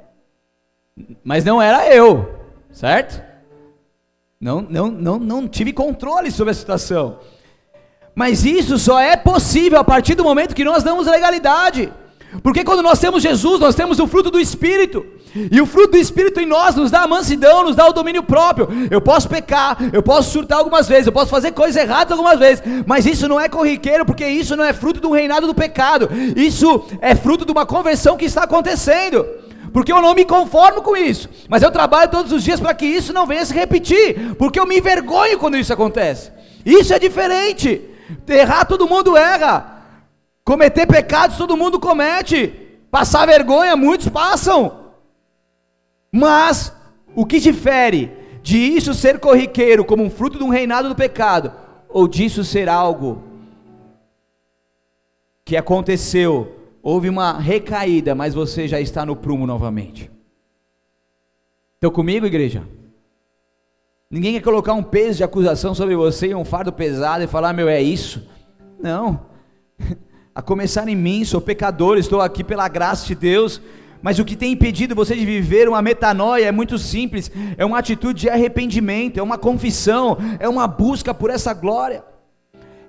[1.22, 2.34] Mas não era eu,
[2.72, 3.22] certo?
[4.40, 7.20] Não, não, não, não tive controle sobre a situação.
[8.16, 11.92] Mas isso só é possível a partir do momento que nós damos legalidade.
[12.42, 15.06] Porque quando nós temos Jesus, nós temos o fruto do Espírito.
[15.52, 18.24] E o fruto do Espírito em nós nos dá a mansidão, nos dá o domínio
[18.24, 18.70] próprio.
[18.90, 22.64] Eu posso pecar, eu posso surtar algumas vezes, eu posso fazer coisas erradas algumas vezes,
[22.86, 26.10] mas isso não é corriqueiro, porque isso não é fruto do reinado do pecado.
[26.36, 29.26] Isso é fruto de uma conversão que está acontecendo.
[29.74, 32.86] Porque eu não me conformo com isso, mas eu trabalho todos os dias para que
[32.86, 36.32] isso não venha se repetir, porque eu me envergonho quando isso acontece.
[36.66, 37.82] Isso é diferente.
[38.26, 39.75] Errar todo mundo erra.
[40.46, 42.48] Cometer pecados todo mundo comete.
[42.92, 44.92] Passar vergonha muitos passam.
[46.12, 46.72] Mas
[47.16, 48.12] o que difere
[48.44, 51.52] de isso ser corriqueiro como um fruto de um reinado do pecado,
[51.90, 53.24] ou disso ser algo
[55.44, 60.12] que aconteceu, houve uma recaída, mas você já está no prumo novamente?
[61.74, 62.64] Estão comigo, igreja?
[64.12, 67.52] Ninguém quer colocar um peso de acusação sobre você e um fardo pesado e falar,
[67.52, 68.30] meu, é isso.
[68.80, 69.35] Não.
[70.36, 73.62] A começar em mim, sou pecador, estou aqui pela graça de Deus
[74.06, 77.80] mas o que tem impedido você de viver uma metanoia é muito simples: é uma
[77.80, 82.04] atitude de arrependimento, é uma confissão, é uma busca por essa glória.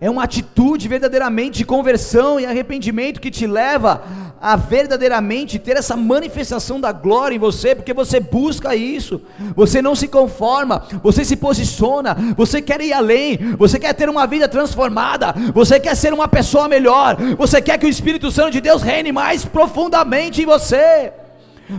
[0.01, 4.03] É uma atitude verdadeiramente de conversão e arrependimento que te leva
[4.41, 9.23] a verdadeiramente ter essa manifestação da glória em você, porque você busca isso,
[9.55, 14.27] você não se conforma, você se posiciona, você quer ir além, você quer ter uma
[14.27, 18.61] vida transformada, você quer ser uma pessoa melhor, você quer que o Espírito Santo de
[18.61, 21.13] Deus reine mais profundamente em você.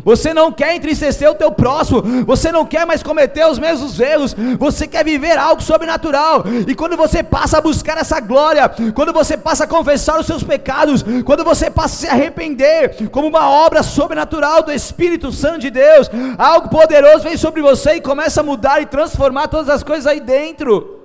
[0.03, 4.35] Você não quer entristecer o teu próximo, você não quer mais cometer os mesmos erros,
[4.59, 6.43] você quer viver algo sobrenatural.
[6.67, 10.43] E quando você passa a buscar essa glória, quando você passa a confessar os seus
[10.43, 15.69] pecados, quando você passa a se arrepender, como uma obra sobrenatural do Espírito Santo de
[15.69, 20.07] Deus, algo poderoso vem sobre você e começa a mudar e transformar todas as coisas
[20.07, 20.97] aí dentro.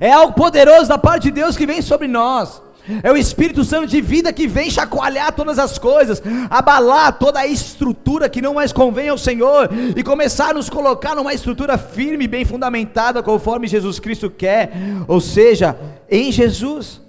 [0.00, 2.62] É algo poderoso da parte de Deus que vem sobre nós.
[3.02, 7.46] É o Espírito Santo de vida que vem chacoalhar todas as coisas, abalar toda a
[7.46, 12.26] estrutura que não mais convém ao Senhor e começar a nos colocar numa estrutura firme
[12.28, 14.72] bem fundamentada, conforme Jesus Cristo quer,
[15.08, 15.76] ou seja,
[16.10, 17.00] em Jesus.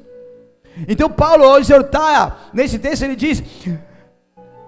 [0.87, 3.41] Então, Paulo, ao exortar nesse texto, ele diz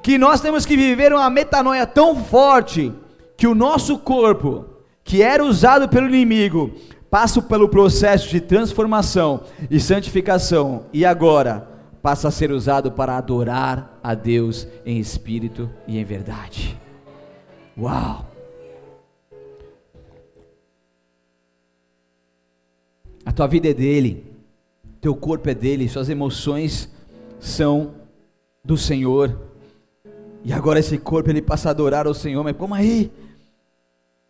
[0.02, 2.92] que nós temos que viver uma metanoia tão forte
[3.38, 4.66] que o nosso corpo,
[5.04, 6.72] que era usado pelo inimigo,
[7.10, 11.68] passo pelo processo de transformação e santificação e agora
[12.02, 16.78] passa a ser usado para adorar a Deus em espírito e em verdade.
[17.78, 18.26] Uau!
[23.26, 24.26] A tua vida é dele,
[25.02, 26.90] teu corpo é dele, suas emoções
[27.40, 27.94] são
[28.64, 29.38] do Senhor.
[30.44, 33.12] E agora esse corpo ele passa a adorar ao Senhor, mas como aí?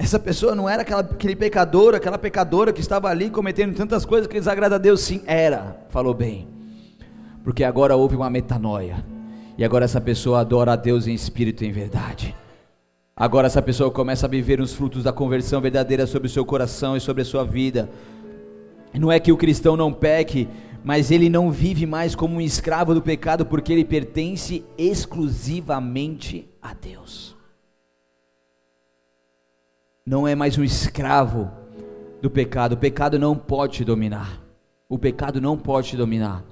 [0.02, 4.28] Essa pessoa não era aquela, aquele pecador, aquela pecadora que estava ali cometendo tantas coisas
[4.28, 5.02] que desagrada a Deus.
[5.02, 6.48] Sim, era, falou bem.
[7.44, 9.06] Porque agora houve uma metanoia.
[9.58, 12.34] E agora essa pessoa adora a Deus em espírito e em verdade.
[13.14, 16.96] Agora essa pessoa começa a viver os frutos da conversão verdadeira sobre o seu coração
[16.96, 17.90] e sobre a sua vida.
[18.94, 20.48] Não é que o cristão não peque,
[20.82, 26.74] mas ele não vive mais como um escravo do pecado, porque ele pertence exclusivamente a
[26.74, 27.38] Deus.
[30.10, 31.52] Não é mais um escravo
[32.20, 32.74] do pecado.
[32.74, 34.42] O pecado não pode te dominar.
[34.90, 36.44] O pecado não pode te dominar.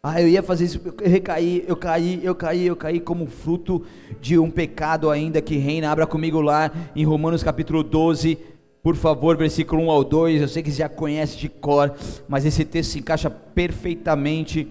[0.00, 3.84] Ah, eu ia fazer isso, eu recaí, eu caí, eu caí, eu caí como fruto
[4.20, 5.90] de um pecado ainda que reina.
[5.90, 8.38] Abra comigo lá em Romanos capítulo 12,
[8.84, 10.40] por favor, versículo 1 ao 2.
[10.40, 11.92] Eu sei que você já conhece de cor,
[12.28, 14.68] mas esse texto se encaixa perfeitamente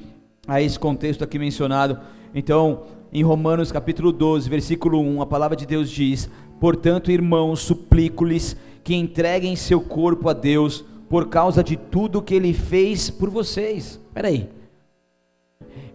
[0.47, 1.99] a esse contexto aqui mencionado.
[2.33, 6.29] Então, em Romanos capítulo 12, versículo 1, a palavra de Deus diz:
[6.61, 12.53] Portanto, irmãos, suplico-lhes que entreguem seu corpo a Deus por causa de tudo que ele
[12.53, 13.99] fez por vocês.
[14.07, 14.47] Espera aí.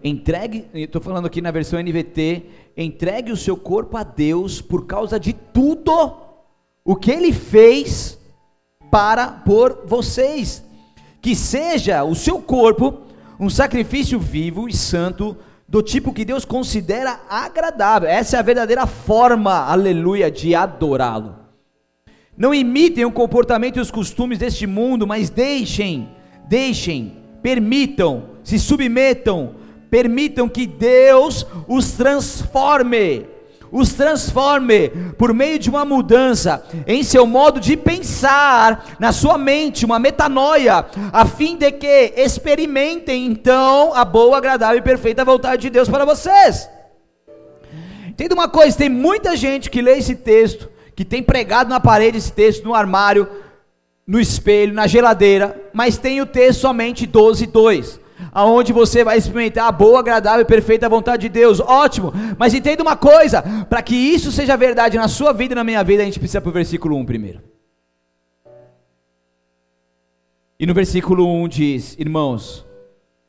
[0.03, 2.43] Entregue, estou falando aqui na versão NVT,
[2.75, 6.17] entregue o seu corpo a Deus por causa de tudo
[6.83, 8.19] o que ele fez
[8.91, 10.61] para por vocês.
[11.21, 13.03] Que seja o seu corpo
[13.39, 18.09] um sacrifício vivo e santo, do tipo que Deus considera agradável.
[18.09, 21.35] Essa é a verdadeira forma, aleluia, de adorá-lo.
[22.37, 26.09] Não imitem o comportamento e os costumes deste mundo, mas deixem,
[26.47, 29.55] deixem, permitam, se submetam
[29.89, 33.25] permitam que Deus os transforme,
[33.71, 39.85] os transforme por meio de uma mudança em seu modo de pensar, na sua mente,
[39.85, 45.69] uma metanoia, a fim de que experimentem então a boa, agradável e perfeita vontade de
[45.69, 46.69] Deus para vocês.
[48.07, 52.17] Entenda uma coisa: tem muita gente que lê esse texto, que tem pregado na parede
[52.17, 53.27] esse texto, no armário,
[54.05, 59.67] no espelho, na geladeira, mas tem o texto somente 12, 2 aonde você vai experimentar
[59.67, 61.59] a boa, agradável e perfeita vontade de Deus.
[61.59, 65.63] Ótimo, mas entenda uma coisa: para que isso seja verdade na sua vida e na
[65.63, 67.41] minha vida, a gente precisa para o versículo 1 primeiro.
[70.59, 72.65] E no versículo 1 diz: Irmãos,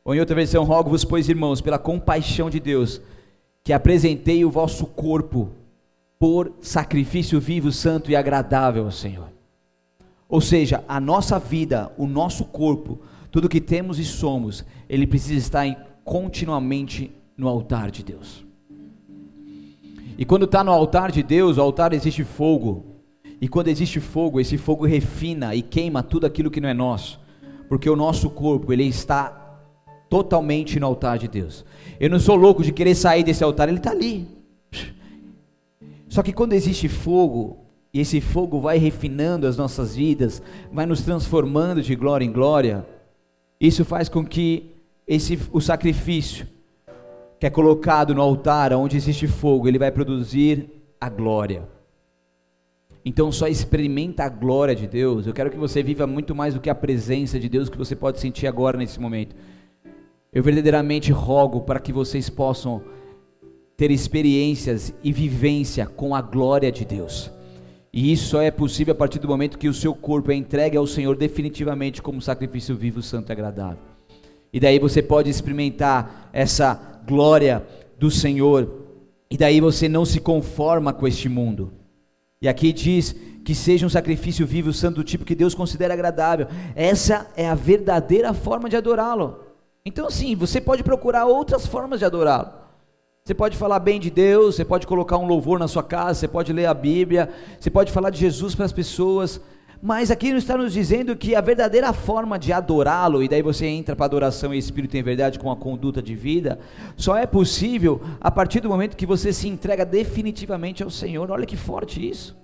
[0.04, 3.00] ou em outra versão, rogo-vos, pois irmãos, pela compaixão de Deus,
[3.62, 5.50] que apresentei o vosso corpo
[6.18, 9.28] por sacrifício vivo, santo e agradável ao Senhor.
[10.28, 12.98] Ou seja, a nossa vida, o nosso corpo,
[13.30, 18.44] tudo que temos e somos, ele precisa estar em, continuamente no altar de Deus.
[20.16, 22.84] E quando está no altar de Deus, o altar existe fogo.
[23.40, 27.20] E quando existe fogo, esse fogo refina e queima tudo aquilo que não é nosso.
[27.68, 29.60] Porque o nosso corpo, ele está
[30.08, 31.64] totalmente no altar de Deus.
[32.00, 34.26] Eu não sou louco de querer sair desse altar, ele está ali.
[36.08, 37.58] Só que quando existe fogo,
[37.92, 42.84] e esse fogo vai refinando as nossas vidas, vai nos transformando de glória em glória,
[43.60, 44.70] isso faz com que
[45.06, 46.46] esse, o sacrifício
[47.38, 50.68] que é colocado no altar, onde existe fogo, ele vai produzir
[51.00, 51.68] a glória.
[53.04, 55.26] Então só experimenta a glória de Deus.
[55.26, 57.94] Eu quero que você viva muito mais do que a presença de Deus que você
[57.94, 59.36] pode sentir agora nesse momento.
[60.32, 62.82] Eu verdadeiramente rogo para que vocês possam
[63.76, 67.30] ter experiências e vivência com a glória de Deus.
[67.98, 70.76] E isso só é possível a partir do momento que o seu corpo é entregue
[70.76, 73.80] ao Senhor definitivamente como sacrifício vivo, santo e agradável.
[74.52, 77.66] E daí você pode experimentar essa glória
[77.98, 78.84] do Senhor.
[79.28, 81.72] E daí você não se conforma com este mundo.
[82.40, 86.46] E aqui diz que seja um sacrifício vivo, santo do tipo que Deus considera agradável.
[86.76, 89.40] Essa é a verdadeira forma de adorá-lo.
[89.84, 92.67] Então, sim, você pode procurar outras formas de adorá-lo.
[93.28, 96.26] Você pode falar bem de Deus, você pode colocar um louvor na sua casa, você
[96.26, 97.28] pode ler a Bíblia,
[97.60, 99.38] você pode falar de Jesus para as pessoas,
[99.82, 103.94] mas aqui está nos dizendo que a verdadeira forma de adorá-lo, e daí você entra
[103.94, 106.58] para adoração e espírito em verdade com a conduta de vida,
[106.96, 111.30] só é possível a partir do momento que você se entrega definitivamente ao Senhor.
[111.30, 112.34] Olha que forte isso.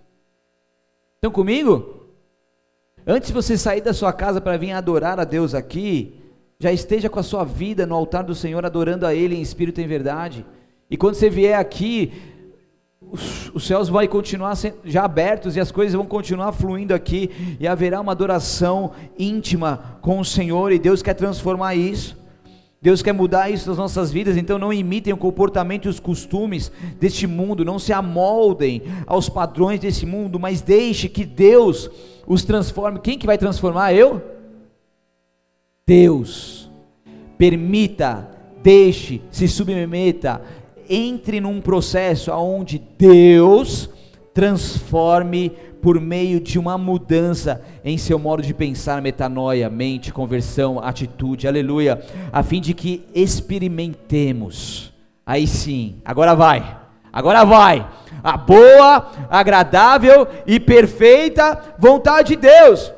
[1.15, 2.11] Estão comigo?
[3.07, 6.21] Antes de você sair da sua casa para vir adorar a Deus aqui,
[6.61, 9.81] já esteja com a sua vida no altar do Senhor, adorando a Ele em espírito
[9.81, 10.45] e em verdade.
[10.95, 12.13] E quando você vier aqui,
[13.01, 17.67] os, os céus vão continuar já abertos e as coisas vão continuar fluindo aqui e
[17.67, 22.17] haverá uma adoração íntima com o Senhor e Deus quer transformar isso.
[22.81, 26.71] Deus quer mudar isso nas nossas vidas, então não imitem o comportamento e os costumes
[27.01, 31.91] deste mundo, não se amoldem aos padrões desse mundo, mas deixe que Deus
[32.25, 33.01] os transforme.
[33.01, 33.93] Quem que vai transformar?
[33.93, 34.23] Eu?
[35.85, 36.71] Deus.
[37.37, 38.31] Permita,
[38.63, 40.41] deixe, se submeta
[40.89, 43.91] entre num processo onde Deus
[44.33, 51.47] transforme por meio de uma mudança em seu modo de pensar, metanoia, mente, conversão, atitude,
[51.47, 52.01] aleluia,
[52.33, 54.95] a fim de que experimentemos.
[55.27, 56.79] Aí sim, agora vai.
[57.13, 57.87] Agora vai.
[58.23, 62.94] A boa, agradável e perfeita vontade de Deus.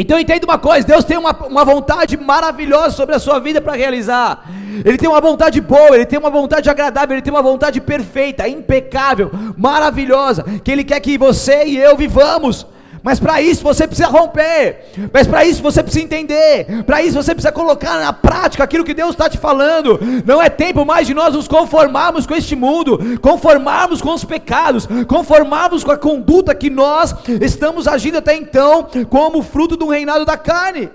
[0.00, 3.74] Então entenda uma coisa: Deus tem uma, uma vontade maravilhosa sobre a sua vida para
[3.74, 4.48] realizar.
[4.82, 8.48] Ele tem uma vontade boa, Ele tem uma vontade agradável, Ele tem uma vontade perfeita,
[8.48, 12.66] impecável, maravilhosa, que Ele quer que você e eu vivamos.
[13.02, 15.10] Mas para isso você precisa romper.
[15.12, 16.84] Mas para isso você precisa entender.
[16.84, 19.98] Para isso você precisa colocar na prática aquilo que Deus está te falando.
[20.24, 24.86] Não é tempo mais de nós nos conformarmos com este mundo, conformarmos com os pecados,
[25.08, 30.36] conformarmos com a conduta que nós estamos agindo até então, como fruto do reinado da
[30.36, 30.90] carne.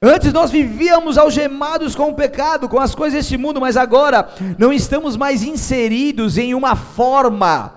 [0.00, 4.72] Antes nós vivíamos algemados com o pecado, com as coisas deste mundo, mas agora não
[4.72, 7.72] estamos mais inseridos em uma forma,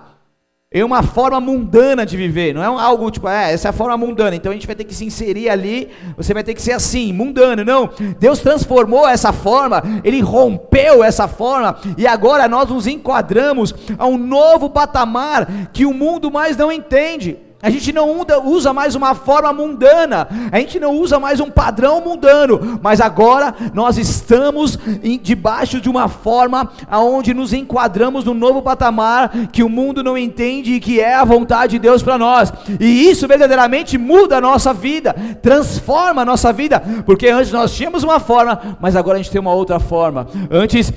[0.72, 2.54] em uma forma mundana de viver.
[2.54, 4.84] Não é algo tipo, é, essa é a forma mundana, então a gente vai ter
[4.84, 7.64] que se inserir ali, você vai ter que ser assim, mundano.
[7.64, 14.06] Não, Deus transformou essa forma, Ele rompeu essa forma, e agora nós nos enquadramos a
[14.06, 17.38] um novo patamar que o mundo mais não entende.
[17.62, 22.00] A gente não usa mais uma forma mundana, a gente não usa mais um padrão
[22.00, 28.60] mundano, mas agora nós estamos em, debaixo de uma forma aonde nos enquadramos no novo
[28.62, 32.52] patamar que o mundo não entende e que é a vontade de Deus para nós.
[32.80, 38.02] E isso verdadeiramente muda a nossa vida, transforma a nossa vida, porque antes nós tínhamos
[38.02, 40.26] uma forma, mas agora a gente tem uma outra forma.
[40.50, 40.92] Antes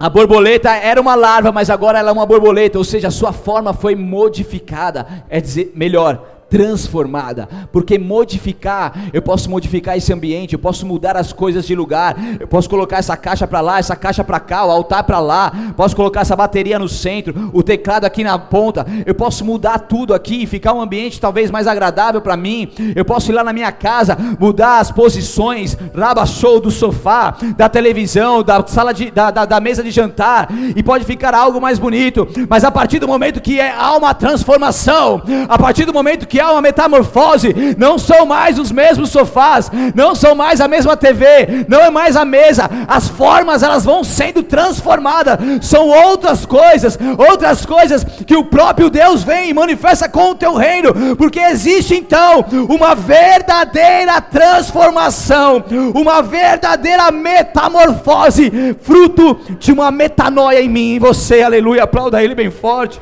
[0.00, 3.34] a borboleta era uma larva, mas agora ela é uma borboleta, ou seja, a sua
[3.34, 5.06] forma foi modificada.
[5.28, 11.32] É dizer, melhor, transformada, porque modificar, eu posso modificar esse ambiente, eu posso mudar as
[11.32, 14.70] coisas de lugar, eu posso colocar essa caixa para lá, essa caixa para cá, o
[14.70, 19.14] altar para lá, posso colocar essa bateria no centro, o teclado aqui na ponta, eu
[19.14, 22.68] posso mudar tudo aqui e ficar um ambiente talvez mais agradável para mim.
[22.96, 27.68] Eu posso ir lá na minha casa, mudar as posições, raba show do sofá, da
[27.68, 31.78] televisão, da sala de, da, da, da mesa de jantar, e pode ficar algo mais
[31.78, 36.26] bonito, mas a partir do momento que é, há uma transformação, a partir do momento
[36.26, 40.96] que há uma metamorfose, não são mais os mesmos sofás, não são mais a mesma
[40.96, 46.98] TV, não é mais a mesa, as formas elas vão sendo transformadas, são outras coisas,
[47.16, 51.94] outras coisas que o próprio Deus vem e manifesta com o teu reino, porque existe
[51.94, 55.64] então uma verdadeira transformação,
[55.94, 62.50] uma verdadeira metamorfose, fruto de uma metanoia em mim em você, aleluia, aplauda ele bem
[62.50, 63.00] forte.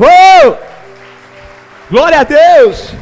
[0.00, 0.77] Oh!
[1.90, 2.92] Glória a Deus!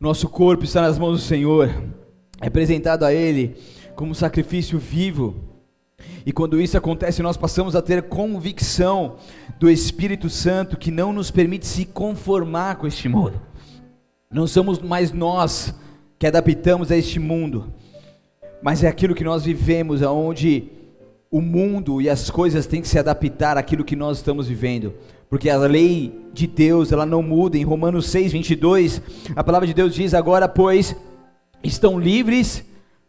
[0.00, 1.68] Nosso corpo está nas mãos do Senhor,
[2.40, 3.58] é apresentado a Ele
[3.94, 5.44] como sacrifício vivo.
[6.24, 9.16] E quando isso acontece, nós passamos a ter convicção
[9.58, 13.38] do Espírito Santo que não nos permite se conformar com este mundo.
[14.30, 15.74] Não somos mais nós
[16.18, 17.74] que adaptamos a este mundo,
[18.62, 20.70] mas é aquilo que nós vivemos, aonde
[21.30, 24.94] o mundo e as coisas têm que se adaptar àquilo que nós estamos vivendo,
[25.28, 27.58] porque a lei de Deus, ela não muda.
[27.58, 29.02] Em Romanos 6, 22,
[29.34, 30.94] a palavra de Deus diz: Agora, pois,
[31.62, 32.64] estão livres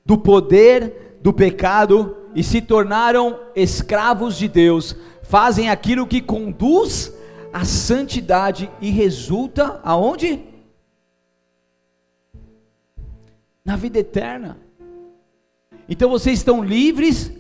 [0.06, 7.14] do poder do pecado e se tornaram escravos de Deus, fazem aquilo que conduz
[7.54, 10.44] à santidade e resulta aonde?
[13.64, 14.67] Na vida eterna.
[15.90, 17.32] Então vocês estão livres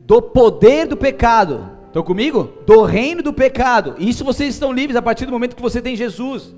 [0.00, 1.70] do poder do pecado.
[1.86, 2.52] Estão comigo?
[2.66, 3.96] Do reino do pecado.
[3.98, 6.54] Isso vocês estão livres a partir do momento que você tem Jesus.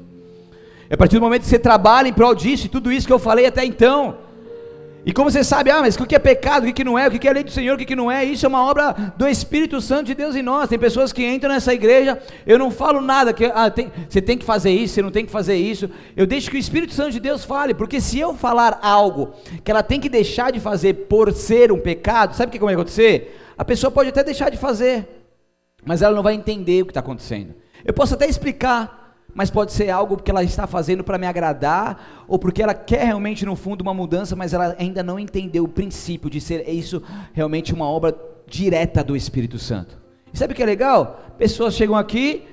[0.88, 3.12] É a partir do momento que você trabalha em prol disso e tudo isso que
[3.12, 4.18] eu falei até então.
[5.04, 7.10] E como você sabe, ah, mas o que é pecado, o que não é, o
[7.10, 9.80] que é lei do Senhor, o que não é, isso é uma obra do Espírito
[9.80, 10.68] Santo de Deus em nós.
[10.68, 14.38] Tem pessoas que entram nessa igreja, eu não falo nada, que ah, tem, você tem
[14.38, 15.90] que fazer isso, você não tem que fazer isso.
[16.16, 19.34] Eu deixo que o Espírito Santo de Deus fale, porque se eu falar algo
[19.64, 22.74] que ela tem que deixar de fazer por ser um pecado, sabe o que vai
[22.74, 23.40] acontecer?
[23.58, 25.08] A pessoa pode até deixar de fazer,
[25.84, 27.54] mas ela não vai entender o que está acontecendo.
[27.84, 29.01] Eu posso até explicar,
[29.34, 33.04] mas pode ser algo que ela está fazendo para me agradar, ou porque ela quer
[33.04, 37.02] realmente no fundo uma mudança, mas ela ainda não entendeu o princípio de ser isso
[37.32, 38.14] realmente uma obra
[38.46, 39.98] direta do Espírito Santo.
[40.32, 41.20] E sabe o que é legal?
[41.38, 42.44] Pessoas chegam aqui,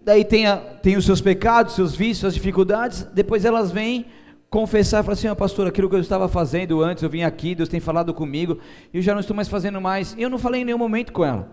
[0.00, 4.06] daí tem, a, tem os seus pecados, seus vícios, suas dificuldades, depois elas vêm
[4.48, 7.56] confessar e falar assim, oh, pastor, aquilo que eu estava fazendo antes, eu vim aqui,
[7.56, 8.58] Deus tem falado comigo,
[8.92, 11.24] eu já não estou mais fazendo mais, e eu não falei em nenhum momento com
[11.24, 11.50] ela.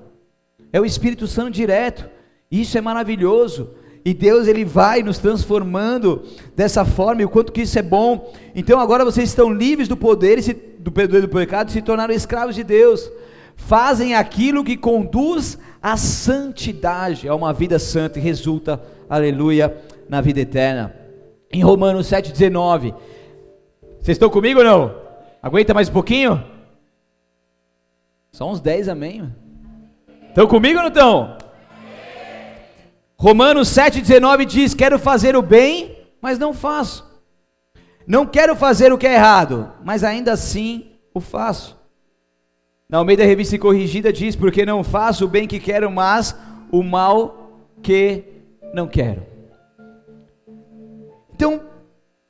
[0.72, 2.08] É o Espírito Santo direto,
[2.52, 3.72] isso é maravilhoso.
[4.04, 6.24] E Deus ele vai nos transformando
[6.56, 8.34] dessa forma, e o quanto que isso é bom.
[8.56, 12.14] Então agora vocês estão livres do poder e do poder do pecado e se tornaram
[12.14, 13.12] escravos de Deus.
[13.56, 19.78] Fazem aquilo que conduz à santidade, a uma vida santa e resulta, aleluia,
[20.10, 20.96] na vida eterna.
[21.52, 22.96] Em Romanos 7,19.
[24.00, 24.96] Vocês estão comigo ou não?
[25.44, 26.44] Aguenta mais um pouquinho?
[28.32, 29.32] Só uns 10, amém?
[30.30, 31.38] Estão comigo ou não estão?
[33.22, 37.08] Romanos 7,19 diz: Quero fazer o bem, mas não faço.
[38.08, 41.80] Não quero fazer o que é errado, mas ainda assim o faço.
[42.90, 46.36] Na Almeida Revista Corrigida diz: Porque não faço o bem que quero, mas
[46.72, 48.24] o mal que
[48.74, 49.22] não quero.
[51.36, 51.62] Então,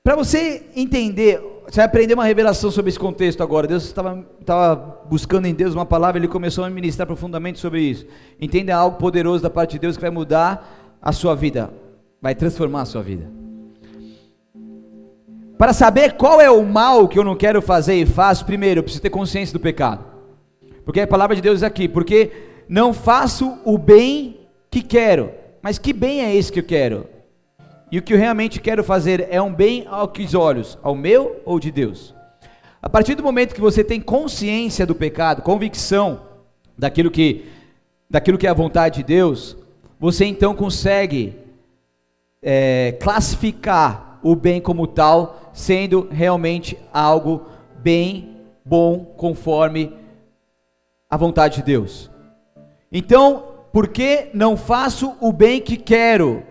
[0.04, 3.66] para você entender, você vai aprender uma revelação sobre esse contexto agora.
[3.66, 8.06] Deus estava buscando em Deus uma palavra, ele começou a ministrar profundamente sobre isso.
[8.42, 11.74] Entenda algo poderoso da parte de Deus que vai mudar a sua vida,
[12.22, 13.30] vai transformar a sua vida.
[15.58, 18.84] Para saber qual é o mal que eu não quero fazer e faço, primeiro eu
[18.84, 20.04] preciso ter consciência do pecado.
[20.84, 22.32] Porque a palavra de Deus é aqui, porque
[22.68, 24.40] não faço o bem
[24.70, 25.32] que quero.
[25.62, 27.08] Mas que bem é esse que eu quero?
[27.92, 31.60] E o que eu realmente quero fazer é um bem aos olhos, ao meu ou
[31.60, 32.16] de Deus?
[32.82, 36.22] A partir do momento que você tem consciência do pecado, convicção
[36.76, 37.46] daquilo que,
[38.10, 39.56] daquilo que é a vontade de Deus,
[40.02, 41.36] você então consegue
[42.42, 47.44] é, classificar o bem como tal, sendo realmente algo
[47.78, 48.36] bem,
[48.66, 49.96] bom, conforme
[51.08, 52.10] a vontade de Deus.
[52.92, 56.42] Então, por que não faço o bem que quero?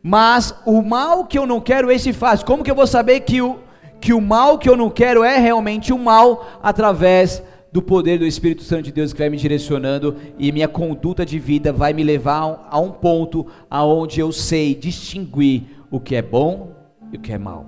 [0.00, 2.44] Mas o mal que eu não quero, esse faz.
[2.44, 3.58] Como que eu vou saber que o,
[4.00, 6.46] que o mal que eu não quero é realmente o mal?
[6.62, 7.42] Através
[7.78, 11.38] do poder do Espírito Santo de Deus que vai me direcionando e minha conduta de
[11.38, 16.72] vida vai me levar a um ponto aonde eu sei distinguir o que é bom
[17.12, 17.64] e o que é mal.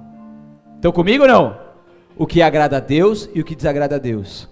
[0.74, 1.56] Estão comigo ou não?
[2.18, 4.48] O que agrada a Deus e o que desagrada a Deus.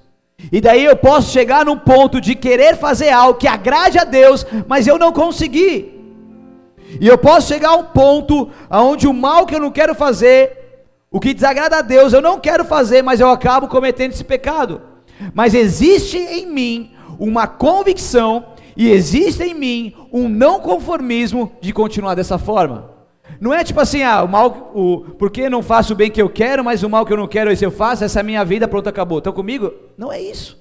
[0.53, 4.47] E daí eu posso chegar num ponto de querer fazer algo que agrade a Deus,
[4.69, 5.93] mas eu não consegui.
[7.01, 10.87] E eu posso chegar a um ponto onde o mal que eu não quero fazer,
[11.11, 14.83] o que desagrada a Deus, eu não quero fazer, mas eu acabo cometendo esse pecado.
[15.35, 18.47] Mas existe em mim uma convicção
[18.77, 22.91] e existe em mim um não conformismo de continuar dessa forma.
[23.41, 26.29] Não é tipo assim, ah, o mal, o, porque não faço o bem que eu
[26.29, 28.45] quero, mas o mal que eu não quero, esse eu faço, essa é a minha
[28.45, 29.19] vida, pronto, acabou.
[29.19, 29.73] Estão comigo?
[29.97, 30.59] Não é isso.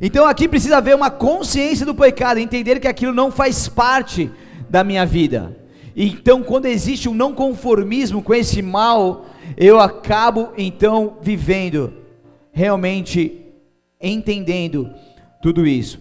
[0.00, 4.30] Então aqui precisa haver uma consciência do pecado, entender que aquilo não faz parte
[4.68, 5.56] da minha vida.
[5.96, 11.92] Então, quando existe um não conformismo com esse mal, eu acabo então vivendo,
[12.52, 13.46] realmente
[14.00, 14.92] entendendo
[15.42, 16.00] tudo isso,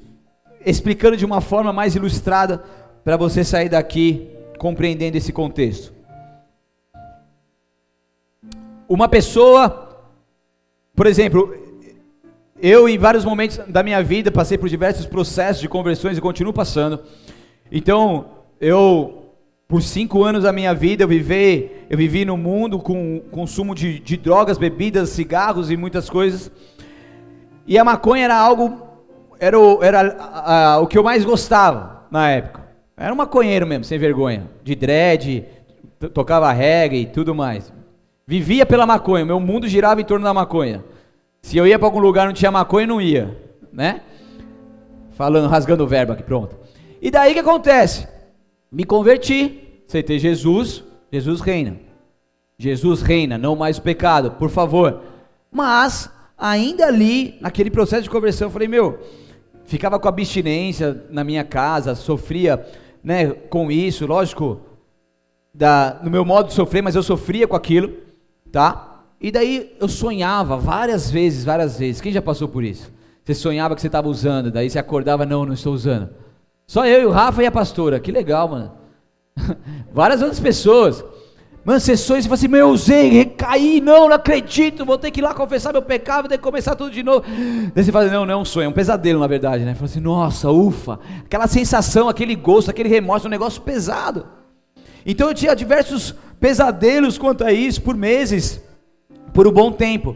[0.65, 2.63] explicando de uma forma mais ilustrada
[3.03, 5.93] para você sair daqui compreendendo esse contexto.
[8.87, 10.03] Uma pessoa,
[10.95, 11.55] por exemplo,
[12.61, 16.51] eu em vários momentos da minha vida passei por diversos processos de conversões e continuo
[16.51, 16.99] passando.
[17.71, 19.28] Então, eu,
[19.69, 23.99] por cinco anos da minha vida, eu vivi, eu vivi no mundo com consumo de,
[23.99, 26.51] de drogas, bebidas, cigarros e muitas coisas.
[27.67, 28.81] E a maconha era algo,
[29.39, 32.67] era, o, era a, a, o que eu mais gostava na época.
[32.97, 34.49] Era um maconheiro mesmo, sem vergonha.
[34.63, 35.45] De dread,
[36.15, 37.71] tocava reggae e tudo mais.
[38.25, 40.83] Vivia pela maconha, meu mundo girava em torno da maconha.
[41.43, 43.37] Se eu ia para algum lugar não tinha maconha, não ia,
[43.71, 44.01] né?
[45.11, 46.57] Falando, rasgando o verbo aqui, pronto.
[46.99, 48.07] E daí que acontece?
[48.71, 51.77] Me converti, aceitei Jesus, Jesus reina.
[52.57, 55.01] Jesus reina, não mais o pecado, por favor.
[55.51, 58.99] Mas, ainda ali, naquele processo de conversão, eu falei, meu,
[59.63, 62.65] ficava com abstinência na minha casa, sofria
[63.03, 64.59] né, com isso, lógico,
[65.53, 67.93] da, no meu modo de sofrer, mas eu sofria com aquilo,
[68.51, 69.05] tá?
[69.21, 72.01] E daí eu sonhava várias vezes, várias vezes.
[72.01, 72.91] Quem já passou por isso?
[73.23, 76.09] Você sonhava que você estava usando, daí você acordava, não, não estou usando.
[76.69, 77.99] Só eu e o Rafa e a pastora.
[77.99, 78.71] Que legal, mano.
[79.91, 81.03] Várias outras pessoas.
[81.65, 85.19] Mano, sessões e fala assim: Meu, eu usei, recaí, não, não acredito, vou ter que
[85.19, 87.25] ir lá confessar meu pecado, vou ter que começar tudo de novo.
[87.73, 89.73] Daí você fala: Não, não é um sonho, é um pesadelo na verdade, né?
[89.73, 94.27] Fala assim: Nossa, ufa, aquela sensação, aquele gosto, aquele remorso, um negócio pesado.
[95.03, 98.61] Então eu tinha diversos pesadelos quanto a isso por meses,
[99.33, 100.15] por um bom tempo.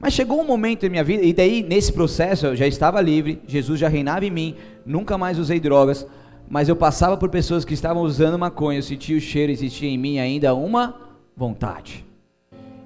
[0.00, 3.42] Mas chegou um momento em minha vida, e daí nesse processo eu já estava livre,
[3.46, 6.06] Jesus já reinava em mim, nunca mais usei drogas,
[6.48, 9.98] mas eu passava por pessoas que estavam usando maconha, eu sentia o cheiro, existia em
[9.98, 10.94] mim ainda uma
[11.36, 12.04] vontade.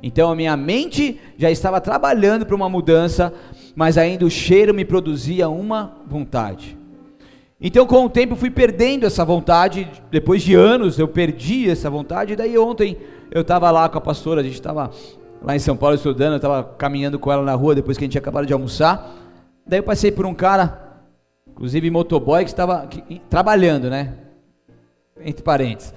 [0.03, 3.33] Então a minha mente já estava trabalhando para uma mudança,
[3.77, 6.77] mas ainda o cheiro me produzia uma vontade.
[7.61, 12.33] Então com o tempo fui perdendo essa vontade, depois de anos eu perdi essa vontade,
[12.33, 12.99] e daí ontem
[13.31, 14.91] eu estava lá com a pastora, a gente estava
[15.45, 18.07] lá em São Paulo estudando, eu estava caminhando com ela na rua depois que a
[18.07, 19.15] gente tinha acabado de almoçar.
[19.67, 21.03] Daí eu passei por um cara,
[21.47, 22.89] inclusive motoboy, que estava
[23.29, 24.15] trabalhando, né?
[25.21, 25.93] Entre parênteses.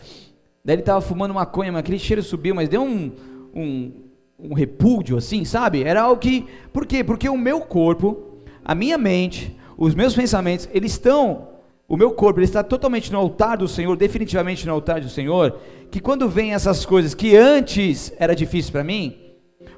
[0.64, 3.12] Daí ele estava fumando maconha, mas aquele cheiro subiu, mas deu um,
[3.56, 3.91] um,
[4.38, 5.82] um repúdio assim, sabe?
[5.82, 6.45] Era algo que.
[6.74, 7.02] Por quê?
[7.02, 11.56] Porque o meu corpo, a minha mente, os meus pensamentos, eles estão.
[11.88, 15.58] O meu corpo ele está totalmente no altar do Senhor, definitivamente no altar do Senhor,
[15.89, 19.26] que quando vem essas coisas que antes era difícil para mim,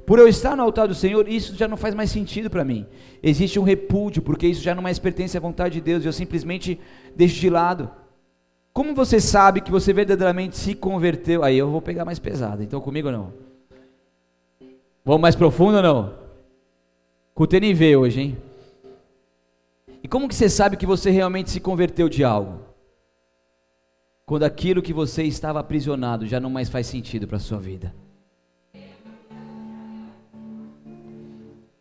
[0.06, 2.86] Por eu estar no altar do Senhor, isso já não faz mais sentido para mim.
[3.22, 6.80] Existe um repúdio, porque isso já não mais pertence à vontade de Deus, eu simplesmente
[7.16, 7.90] deixo de lado.
[8.74, 11.44] Como você sabe que você verdadeiramente se converteu?
[11.44, 13.34] Aí eu vou pegar mais pesado, então comigo não.
[15.04, 16.14] Vamos mais profundo ou não?
[17.34, 18.38] Com o TNV hoje, hein?
[20.04, 22.60] E como que você sabe que você realmente se converteu de algo?
[24.26, 27.94] Quando aquilo que você estava aprisionado já não mais faz sentido para a sua vida.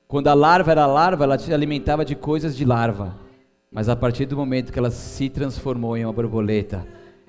[0.08, 3.14] Quando a larva era larva, ela se alimentava de coisas de larva.
[3.70, 6.86] Mas a partir do momento que ela se transformou em uma borboleta,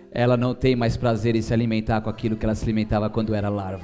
[0.10, 3.36] ela não tem mais prazer em se alimentar com aquilo que ela se alimentava quando
[3.36, 3.84] era larva.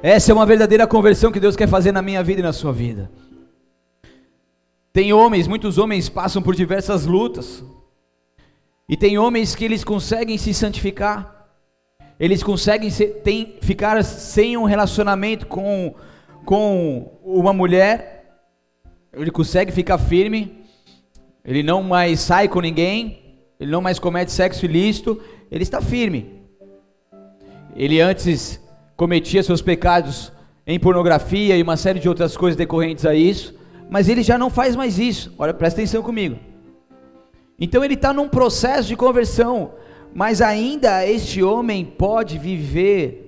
[0.00, 2.72] Essa é uma verdadeira conversão que Deus quer fazer na minha vida e na sua
[2.72, 3.10] vida.
[4.94, 7.64] Tem homens, muitos homens passam por diversas lutas.
[8.88, 11.48] E tem homens que eles conseguem se santificar.
[12.18, 15.96] Eles conseguem ser, tem, ficar sem um relacionamento com,
[16.44, 18.38] com uma mulher.
[19.12, 20.60] Ele consegue ficar firme.
[21.44, 23.40] Ele não mais sai com ninguém.
[23.58, 25.20] Ele não mais comete sexo ilícito.
[25.50, 26.40] Ele está firme.
[27.74, 28.60] Ele antes
[28.96, 30.30] cometia seus pecados
[30.64, 34.50] em pornografia e uma série de outras coisas decorrentes a isso mas ele já não
[34.50, 35.32] faz mais isso.
[35.38, 36.38] Olha, presta atenção comigo.
[37.58, 39.72] Então ele está num processo de conversão,
[40.14, 43.24] mas ainda este homem pode viver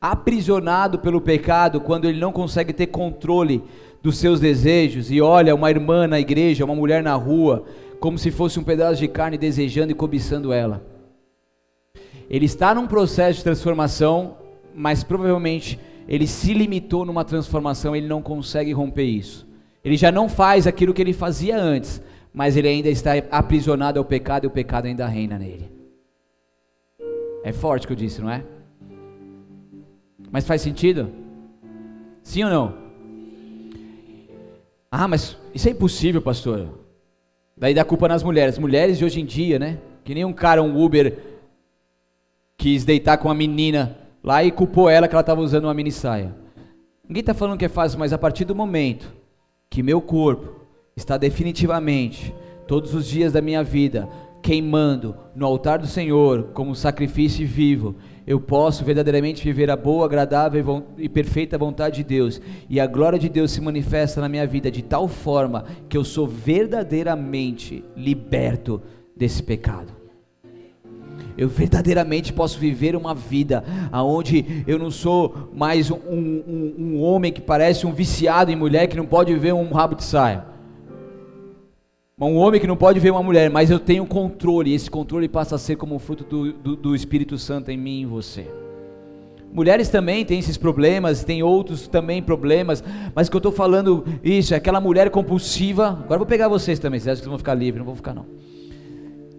[0.00, 3.62] aprisionado pelo pecado quando ele não consegue ter controle
[4.02, 7.64] dos seus desejos e olha uma irmã na igreja, uma mulher na rua,
[7.98, 10.84] como se fosse um pedaço de carne desejando e cobiçando ela.
[12.28, 14.36] Ele está num processo de transformação,
[14.74, 15.78] mas provavelmente
[16.08, 19.45] ele se limitou numa transformação, ele não consegue romper isso.
[19.86, 22.02] Ele já não faz aquilo que ele fazia antes,
[22.34, 25.70] mas ele ainda está aprisionado ao pecado e o pecado ainda reina nele.
[27.44, 28.42] É forte o que eu disse, não é?
[30.28, 31.08] Mas faz sentido?
[32.20, 32.74] Sim ou não?
[34.90, 36.66] Ah, mas isso é impossível, pastor.
[37.56, 38.58] Daí dá culpa nas mulheres.
[38.58, 39.78] Mulheres de hoje em dia, né?
[40.02, 41.16] Que nem um cara, um Uber,
[42.56, 45.92] quis deitar com uma menina lá e culpou ela que ela estava usando uma mini
[45.92, 46.34] saia.
[47.08, 49.14] Ninguém está falando que é fácil, mas a partir do momento
[49.70, 52.34] que meu corpo está definitivamente,
[52.66, 54.08] todos os dias da minha vida,
[54.42, 57.96] queimando no altar do Senhor como sacrifício vivo,
[58.26, 63.18] eu posso verdadeiramente viver a boa, agradável e perfeita vontade de Deus, e a glória
[63.18, 68.80] de Deus se manifesta na minha vida de tal forma que eu sou verdadeiramente liberto
[69.16, 69.95] desse pecado
[71.36, 73.62] eu verdadeiramente posso viver uma vida
[73.92, 78.86] onde eu não sou mais um, um, um, homem que parece um viciado em mulher
[78.86, 80.44] que não pode ver um rabo de saia.
[82.18, 85.28] Um homem que não pode ver uma mulher, mas eu tenho controle, e esse controle
[85.28, 88.46] passa a ser como fruto do, do, do Espírito Santo em mim e em você.
[89.52, 92.82] Mulheres também têm esses problemas, tem outros também problemas,
[93.14, 95.88] mas que eu estou falando, isso, é aquela mulher compulsiva.
[95.88, 97.78] Agora eu vou pegar vocês também, vocês acham que vocês vão ficar livres?
[97.78, 98.24] Não vou ficar não.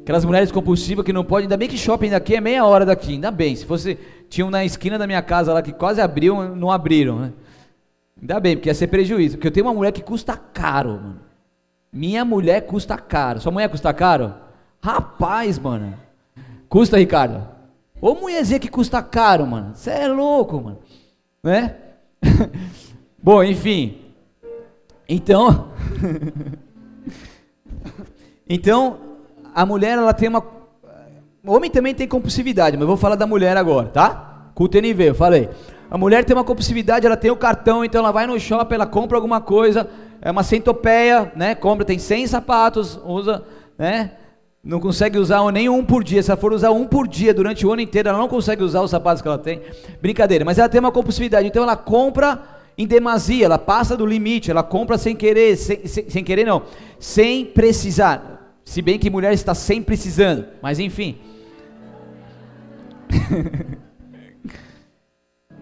[0.08, 3.12] Aquelas mulheres compulsivas que não podem, ainda bem que shopping daqui é meia hora daqui,
[3.12, 3.54] ainda bem.
[3.54, 4.00] Se fosse,
[4.30, 7.34] tinham na esquina da minha casa lá que quase abriam, não abriram, né?
[8.18, 9.36] Ainda bem, porque ia ser prejuízo.
[9.36, 11.20] Porque eu tenho uma mulher que custa caro, mano.
[11.92, 13.42] Minha mulher custa caro.
[13.42, 14.34] Sua mulher custa caro?
[14.82, 15.94] Rapaz, mano.
[16.70, 17.46] Custa, Ricardo?
[18.00, 19.76] Ô mulherzinha que custa caro, mano.
[19.76, 20.80] Você é louco, mano.
[21.44, 21.76] Né?
[23.22, 24.00] Bom, enfim.
[25.10, 25.68] Então.
[28.48, 29.07] então,
[29.58, 30.44] a mulher ela tem uma.
[31.44, 34.52] O homem também tem compulsividade, mas eu vou falar da mulher agora, tá?
[34.54, 35.50] Com o TNV, eu falei.
[35.90, 38.86] A mulher tem uma compulsividade, ela tem o cartão, então ela vai no shopping, ela
[38.86, 39.90] compra alguma coisa,
[40.22, 41.56] é uma centopeia, né?
[41.56, 43.44] Compra, tem 100 sapatos, usa,
[43.80, 44.12] né?
[44.64, 46.22] Não consegue usar nenhum por dia.
[46.22, 48.82] Se ela for usar um por dia durante o ano inteiro, ela não consegue usar
[48.82, 49.64] os sapatos que ela tem.
[50.00, 52.44] Brincadeira, mas ela tem uma compulsividade, então ela compra
[52.78, 56.62] em demasia, ela passa do limite, ela compra sem querer, sem, sem, sem querer não,
[57.00, 58.37] sem precisar.
[58.68, 61.20] Se bem que mulher está sempre precisando, mas enfim.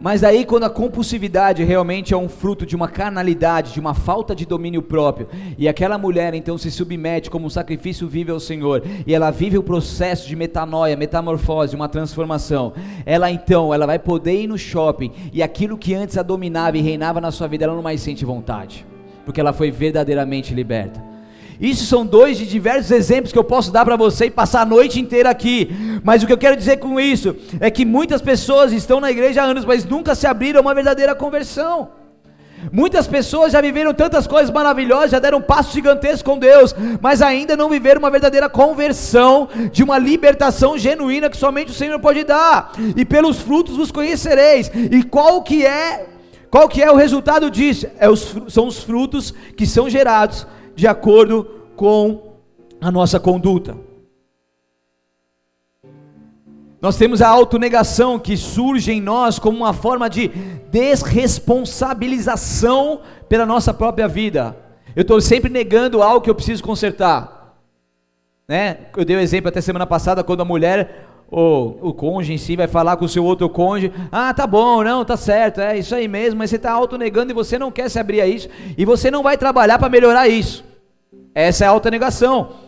[0.01, 4.35] mas aí quando a compulsividade realmente é um fruto de uma carnalidade, de uma falta
[4.35, 8.81] de domínio próprio, e aquela mulher então se submete como um sacrifício vivo ao Senhor,
[9.05, 12.73] e ela vive o processo de metanoia, metamorfose, uma transformação.
[13.05, 16.81] Ela então, ela vai poder ir no shopping e aquilo que antes a dominava e
[16.81, 18.83] reinava na sua vida, ela não mais sente vontade,
[19.23, 21.14] porque ela foi verdadeiramente liberta.
[21.59, 24.65] Isso são dois de diversos exemplos que eu posso dar para você e passar a
[24.65, 25.69] noite inteira aqui.
[26.03, 29.41] Mas o que eu quero dizer com isso é que muitas pessoas estão na igreja
[29.41, 31.89] há anos, mas nunca se abriram a uma verdadeira conversão.
[32.71, 37.55] Muitas pessoas já viveram tantas coisas maravilhosas, já deram passos gigantescos com Deus, mas ainda
[37.55, 42.71] não viveram uma verdadeira conversão, de uma libertação genuína que somente o Senhor pode dar.
[42.95, 44.71] E pelos frutos vos conhecereis.
[44.73, 46.07] E qual que é
[46.49, 47.85] qual que é o resultado disso?
[47.99, 51.45] É os, são os frutos que são gerados de acordo
[51.75, 52.35] com
[52.79, 53.75] a nossa conduta.
[56.81, 60.27] Nós temos a autonegação que surge em nós como uma forma de
[60.69, 64.55] desresponsabilização pela nossa própria vida.
[64.95, 67.55] Eu estou sempre negando algo que eu preciso consertar.
[68.47, 68.77] Né?
[68.95, 72.37] Eu dei o um exemplo até semana passada quando a mulher, o, o cônjuge em
[72.37, 75.77] si, vai falar com o seu outro cônjuge: Ah, tá bom, não, tá certo, é
[75.77, 78.47] isso aí mesmo, mas você está autonegando e você não quer se abrir a isso,
[78.77, 80.63] e você não vai trabalhar para melhorar isso.
[81.33, 82.65] Essa é a autonegação.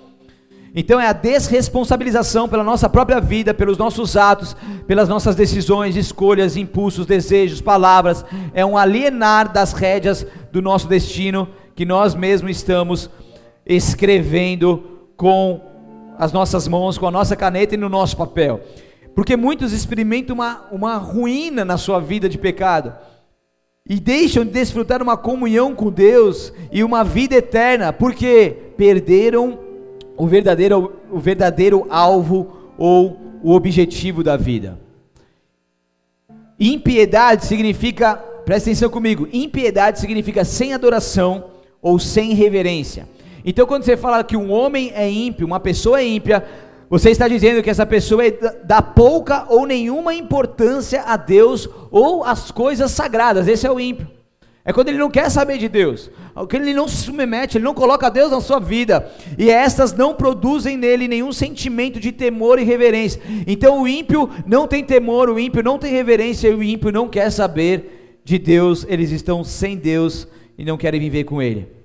[0.75, 4.55] Então é a desresponsabilização pela nossa própria vida, pelos nossos atos,
[4.85, 8.23] pelas nossas decisões, escolhas, impulsos, desejos, palavras.
[8.53, 13.09] É um alienar das rédeas do nosso destino que nós mesmos estamos
[13.65, 14.83] escrevendo
[15.15, 15.61] com
[16.17, 18.61] as nossas mãos, com a nossa caneta e no nosso papel.
[19.15, 22.93] Porque muitos experimentam uma, uma ruína na sua vida de pecado
[23.89, 29.59] e deixam de desfrutar uma comunhão com Deus e uma vida eterna, porque perderam
[30.17, 34.77] o verdadeiro, o verdadeiro alvo ou o objetivo da vida.
[36.59, 41.45] Impiedade significa, presta atenção comigo, impiedade significa sem adoração
[41.81, 43.07] ou sem reverência.
[43.49, 46.43] Então, quando você fala que um homem é ímpio, uma pessoa é ímpia,
[46.89, 48.31] você está dizendo que essa pessoa é
[48.65, 53.47] dá pouca ou nenhuma importância a Deus ou às coisas sagradas.
[53.47, 54.05] Esse é o ímpio.
[54.65, 57.63] É quando ele não quer saber de Deus, é quando ele não se submete, ele
[57.63, 62.59] não coloca Deus na sua vida, e estas não produzem nele nenhum sentimento de temor
[62.59, 63.21] e reverência.
[63.47, 67.07] Então o ímpio não tem temor, o ímpio não tem reverência, e o ímpio não
[67.07, 70.27] quer saber de Deus, eles estão sem Deus
[70.57, 71.76] e não querem viver com Ele.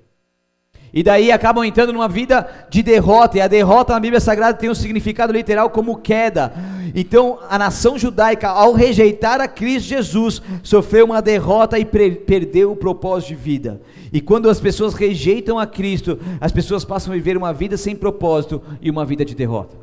[0.93, 4.69] E daí acabam entrando numa vida de derrota, e a derrota na Bíblia Sagrada tem
[4.69, 6.53] um significado literal como queda.
[6.93, 12.75] Então, a nação judaica, ao rejeitar a Cristo Jesus, sofreu uma derrota e perdeu o
[12.75, 13.81] propósito de vida.
[14.11, 17.95] E quando as pessoas rejeitam a Cristo, as pessoas passam a viver uma vida sem
[17.95, 19.82] propósito e uma vida de derrota.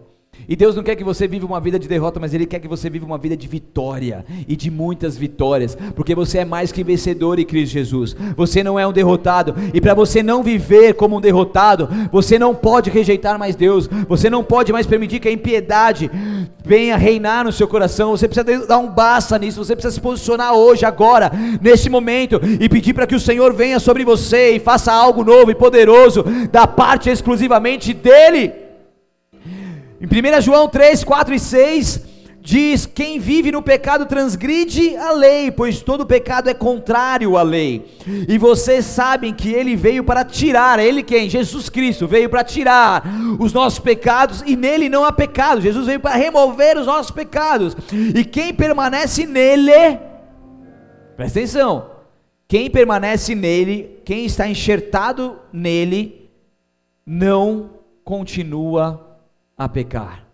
[0.50, 2.66] E Deus não quer que você viva uma vida de derrota, mas Ele quer que
[2.66, 6.82] você viva uma vida de vitória e de muitas vitórias, porque você é mais que
[6.82, 8.16] vencedor em Cristo Jesus.
[8.36, 12.52] Você não é um derrotado, e para você não viver como um derrotado, você não
[12.52, 16.10] pode rejeitar mais Deus, você não pode mais permitir que a impiedade
[16.64, 18.10] venha reinar no seu coração.
[18.10, 21.30] Você precisa dar um basta nisso, você precisa se posicionar hoje, agora,
[21.62, 25.52] nesse momento, e pedir para que o Senhor venha sobre você e faça algo novo
[25.52, 28.59] e poderoso da parte exclusivamente dEle.
[30.00, 32.06] Em 1 João 3, 4 e 6,
[32.40, 37.84] diz: Quem vive no pecado transgride a lei, pois todo pecado é contrário à lei.
[38.26, 41.28] E vocês sabem que ele veio para tirar, ele quem?
[41.28, 43.04] Jesus Cristo veio para tirar
[43.38, 45.60] os nossos pecados e nele não há pecado.
[45.60, 47.76] Jesus veio para remover os nossos pecados.
[47.92, 49.98] E quem permanece nele,
[51.14, 51.90] presta atenção,
[52.48, 56.30] quem permanece nele, quem está enxertado nele,
[57.04, 57.70] não
[58.02, 59.09] continua
[59.60, 60.24] a pecar.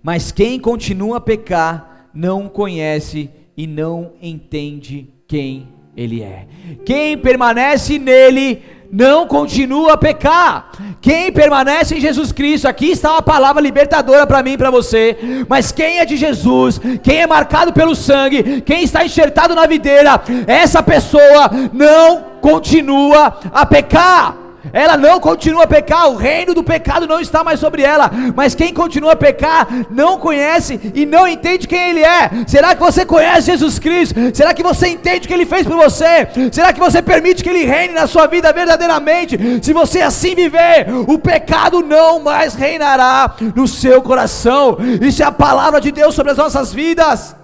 [0.00, 6.46] Mas quem continua a pecar não conhece e não entende quem ele é.
[6.86, 10.70] Quem permanece nele não continua a pecar.
[11.00, 15.44] Quem permanece em Jesus Cristo, aqui está uma palavra libertadora para mim e para você.
[15.48, 20.22] Mas quem é de Jesus, quem é marcado pelo sangue, quem está enxertado na videira,
[20.46, 24.41] essa pessoa não continua a pecar
[24.72, 28.54] ela não continua a pecar, o reino do pecado não está mais sobre ela, mas
[28.54, 32.30] quem continua a pecar não conhece e não entende quem ele é.
[32.46, 34.14] Será que você conhece Jesus Cristo?
[34.34, 36.28] Será que você entende o que ele fez por você?
[36.52, 39.38] Será que você permite que ele reine na sua vida verdadeiramente?
[39.62, 44.76] Se você assim viver, o pecado não mais reinará no seu coração.
[45.00, 47.34] Isso é a palavra de Deus sobre as nossas vidas.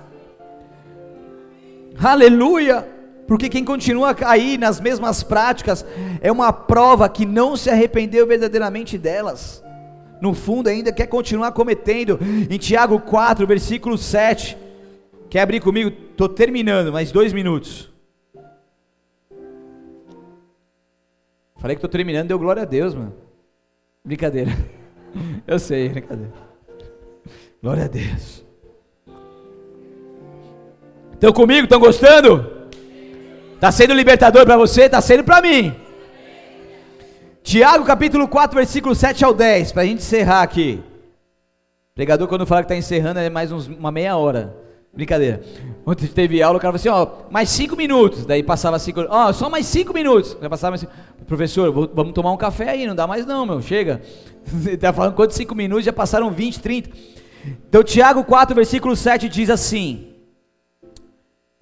[2.01, 2.98] Aleluia.
[3.29, 5.85] Porque quem continua a cair nas mesmas práticas
[6.23, 9.63] é uma prova que não se arrependeu verdadeiramente delas.
[10.19, 12.19] No fundo, ainda quer continuar cometendo.
[12.49, 14.57] Em Tiago 4, versículo 7.
[15.29, 15.91] Quer abrir comigo?
[16.11, 17.93] Estou terminando, mais dois minutos.
[21.59, 23.15] Falei que estou terminando, deu glória a Deus, mano.
[24.03, 24.53] Brincadeira.
[25.47, 26.33] Eu sei, brincadeira.
[27.63, 28.43] Glória a Deus.
[31.13, 31.65] Estão comigo?
[31.65, 32.58] Estão gostando?
[33.59, 34.83] Está sendo libertador para você?
[34.83, 35.75] Está sendo para mim.
[37.43, 40.81] Tiago capítulo 4, versículo 7 ao 10, para a gente encerrar aqui.
[41.91, 44.57] O pregador, quando fala que está encerrando, é mais uns, uma meia hora.
[44.95, 45.43] Brincadeira.
[45.85, 48.25] Ontem teve aula, o cara falou assim, ó, mais cinco minutos.
[48.25, 50.37] Daí passava cinco, ó, só mais cinco minutos.
[50.41, 50.93] Já passava mais cinco.
[51.27, 54.01] Professor, vou, vamos tomar um café aí, não dá mais não, meu, chega.
[54.65, 56.91] Ele tá falando quantos cinco minutos, já passaram 20, 30.
[57.69, 60.08] Então Tiago 4, versículo 7 diz assim,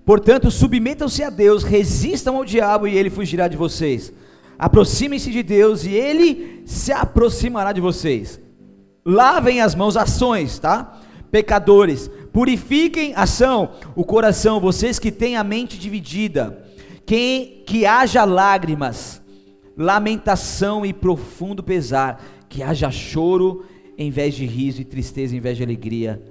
[0.06, 4.12] Portanto, submetam-se a Deus, resistam ao diabo e ele fugirá de vocês.
[4.56, 8.40] Aproximem-se de Deus e ele se aproximará de vocês.
[9.04, 11.00] Lavem as mãos, ações, tá?
[11.28, 16.64] Pecadores, purifiquem ação, o coração, vocês que têm a mente dividida.
[17.04, 19.20] Que, que haja lágrimas,
[19.76, 23.64] lamentação e profundo pesar, que haja choro
[23.98, 26.22] em vez de riso e tristeza em vez de alegria.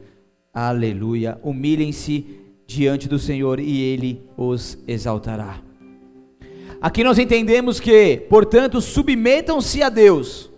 [0.53, 1.38] Aleluia.
[1.43, 5.59] Humilhem-se diante do Senhor e Ele os exaltará.
[6.82, 10.51] Aqui nós entendemos que, portanto, submetam-se a Deus.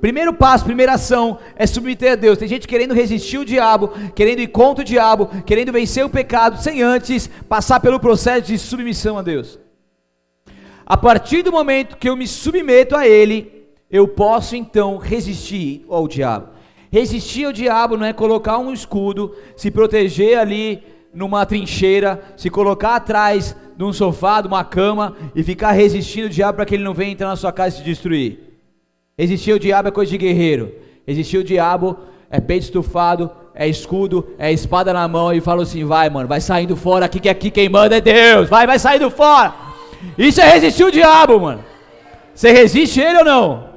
[0.00, 2.38] Primeiro passo, primeira ação é submeter a Deus.
[2.38, 6.62] Tem gente querendo resistir o diabo, querendo ir contra o diabo, querendo vencer o pecado,
[6.62, 9.58] sem antes passar pelo processo de submissão a Deus.
[10.86, 16.06] A partir do momento que eu me submeto a Ele, eu posso então resistir ao
[16.06, 16.50] diabo.
[16.90, 20.82] Resistir ao diabo não é colocar um escudo, se proteger ali
[21.18, 26.30] numa trincheira, se colocar atrás de um sofá, de uma cama e ficar resistindo o
[26.30, 28.38] diabo para que ele não venha entrar na sua casa e te destruir.
[29.18, 30.72] Existir o diabo é coisa de guerreiro.
[31.04, 31.98] Existir o diabo
[32.30, 36.40] é peito estufado, é escudo, é espada na mão e fala assim: vai, mano, vai
[36.40, 38.48] saindo fora aqui que aqui quem manda é Deus.
[38.48, 39.52] Vai, vai saindo fora.
[40.16, 41.64] Isso é resistir o diabo, mano.
[42.32, 43.68] Você resiste ele ou não?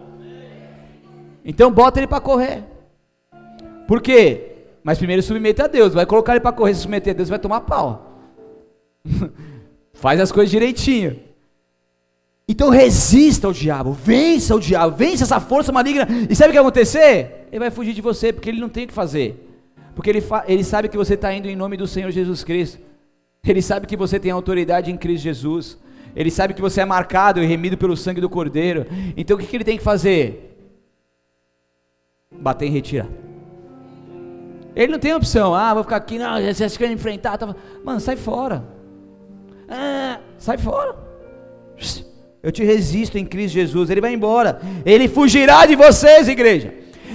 [1.43, 2.63] Então bota ele para correr.
[3.87, 4.50] Por quê?
[4.83, 5.93] Mas primeiro submeta a Deus.
[5.93, 8.19] Vai colocar ele para correr, se submeter a Deus, vai tomar pau.
[9.93, 11.19] Faz as coisas direitinho.
[12.47, 16.07] Então resista ao diabo, vença o diabo, vença essa força maligna.
[16.29, 17.47] E sabe o que vai acontecer?
[17.51, 19.47] Ele vai fugir de você, porque ele não tem o que fazer.
[19.95, 22.79] Porque ele, ele sabe que você está indo em nome do Senhor Jesus Cristo.
[23.47, 25.77] Ele sabe que você tem autoridade em Cristo Jesus.
[26.15, 28.85] Ele sabe que você é marcado e remido pelo sangue do Cordeiro.
[29.15, 30.57] Então o que, que ele tem que fazer?
[32.31, 33.07] Bater em retira.
[34.75, 35.53] Ele não tem opção.
[35.53, 37.37] Ah, vou ficar aqui, não, vocês querem enfrentar.
[37.37, 37.55] Tá...
[37.83, 38.63] Mano, sai fora.
[39.69, 40.95] Ah, sai fora.
[42.43, 43.89] Eu te resisto em Cristo Jesus.
[43.89, 44.61] Ele vai embora.
[44.85, 46.73] Ele fugirá de vocês, igreja.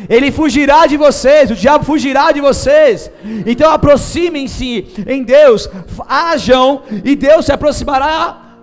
[0.09, 3.11] Ele fugirá de vocês, o diabo fugirá de vocês.
[3.45, 5.69] Então aproximem-se em Deus,
[6.09, 8.57] hajam e Deus se aproximará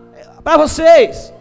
[0.44, 1.34] para vocês.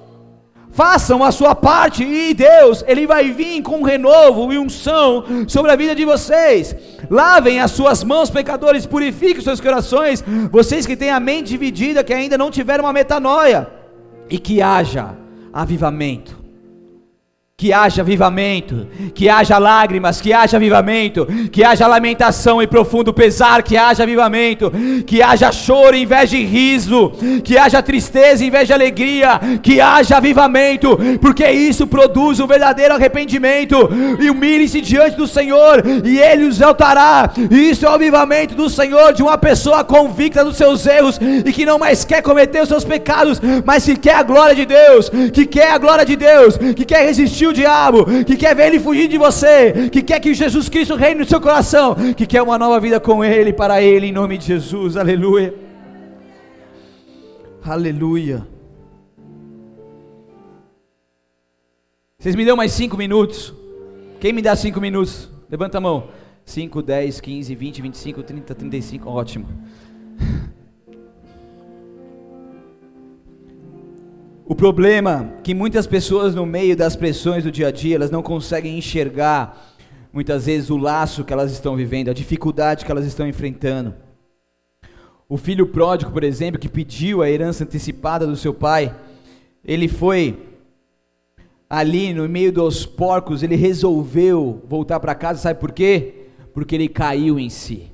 [0.73, 5.77] Façam a sua parte e Deus, Ele vai vir com renovo e unção sobre a
[5.77, 6.75] vida de vocês.
[7.11, 12.03] Lavem as suas mãos, pecadores, purifiquem os seus corações, vocês que têm a mente dividida,
[12.03, 13.71] que ainda não tiveram uma metanoia,
[14.29, 15.15] e que haja
[15.53, 16.42] avivamento
[17.63, 23.63] que haja avivamento, que haja lágrimas, que haja avivamento, que haja lamentação e profundo pesar,
[23.63, 24.73] que haja avivamento,
[25.07, 27.13] que haja choro em vez de riso,
[27.45, 32.95] que haja tristeza em vez de alegria, que haja avivamento, porque isso produz um verdadeiro
[32.95, 33.89] arrependimento.
[34.19, 37.31] E humilhe-se diante do Senhor, e Ele os exaltará.
[37.49, 41.65] Isso é o avivamento do Senhor, de uma pessoa convicta dos seus erros e que
[41.65, 45.47] não mais quer cometer os seus pecados, mas que quer a glória de Deus, que
[45.47, 49.09] quer a glória de Deus, que quer resistir o diabo, que quer ver ele fugir
[49.09, 52.81] de você, que quer que Jesus Cristo reine no seu coração, que quer uma nova
[52.81, 55.55] vida com ele, para ele, em nome de Jesus, aleluia.
[57.65, 58.47] Aleluia.
[62.19, 63.55] Vocês me dão mais cinco minutos?
[64.21, 65.29] Quem me dá cinco minutos?
[65.51, 66.09] Levanta a mão.
[66.45, 69.49] 5, 10, 15, 20, 25, 30, 35, ótimo.
[74.53, 78.11] O problema é que muitas pessoas no meio das pressões do dia a dia, elas
[78.11, 79.75] não conseguem enxergar
[80.13, 83.95] muitas vezes o laço que elas estão vivendo, a dificuldade que elas estão enfrentando.
[85.27, 88.95] O filho pródigo, por exemplo, que pediu a herança antecipada do seu pai,
[89.65, 90.39] ele foi
[91.67, 96.27] ali no meio dos porcos, ele resolveu voltar para casa, sabe por quê?
[96.53, 97.91] Porque ele caiu em si.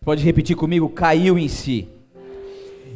[0.00, 0.88] Pode repetir comigo?
[0.88, 1.88] Caiu em si.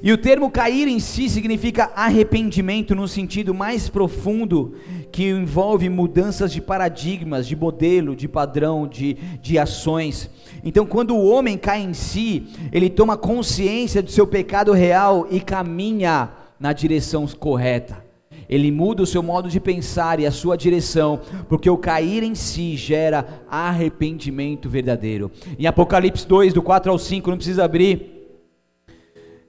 [0.02, 4.74] E o termo cair em si significa arrependimento no sentido mais profundo,
[5.10, 10.30] que envolve mudanças de paradigmas, de modelo, de padrão, de, de ações.
[10.62, 15.40] Então, quando o homem cai em si, ele toma consciência do seu pecado real e
[15.40, 16.30] caminha
[16.60, 18.04] na direção correta.
[18.48, 22.34] Ele muda o seu modo de pensar e a sua direção, porque o cair em
[22.34, 25.30] si gera arrependimento verdadeiro.
[25.58, 28.15] Em Apocalipse 2, do 4 ao 5, não precisa abrir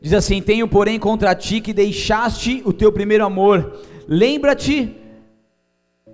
[0.01, 3.81] Diz assim: Tenho, porém, contra ti que deixaste o teu primeiro amor.
[4.07, 4.95] Lembra-te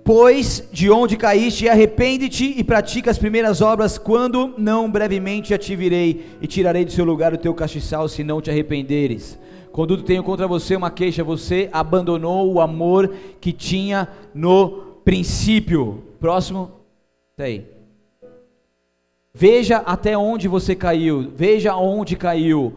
[0.04, 5.74] Pois de onde caíste, arrepende-te e pratica as primeiras obras, quando não brevemente a te
[5.74, 9.38] virei e tirarei do seu lugar o teu castiçal, se não te arrependeres.
[9.72, 16.02] Contudo, tenho contra você uma queixa: você abandonou o amor que tinha no princípio.
[16.20, 16.70] Próximo,
[17.34, 17.64] tá aí.
[19.32, 22.74] Veja até onde você caiu, veja onde caiu.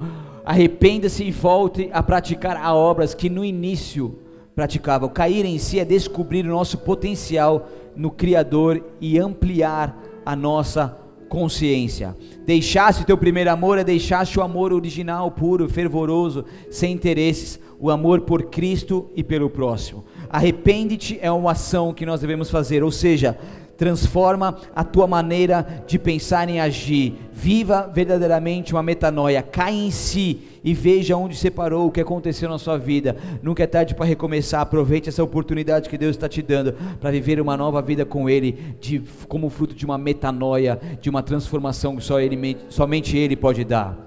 [0.47, 4.17] Arrependa-se e volte a praticar as obras que no início
[4.55, 5.09] praticavam.
[5.09, 12.15] Cair em si é descobrir o nosso potencial no Criador e ampliar a nossa consciência.
[12.45, 17.91] Deixaste o teu primeiro amor é deixaste o amor original, puro, fervoroso, sem interesses, o
[17.91, 20.05] amor por Cristo e pelo próximo.
[20.29, 23.37] Arrepende-te é uma ação que nós devemos fazer, ou seja,
[23.77, 27.15] transforma a tua maneira de pensar e agir.
[27.31, 32.57] Viva verdadeiramente uma metanoia, cai em si e veja onde separou, o que aconteceu na
[32.57, 33.15] sua vida.
[33.41, 34.59] Nunca é tarde para recomeçar.
[34.59, 38.75] Aproveite essa oportunidade que Deus está te dando para viver uma nova vida com Ele,
[38.81, 43.63] de, como fruto de uma metanoia, de uma transformação que só ele, somente Ele pode
[43.63, 43.97] dar.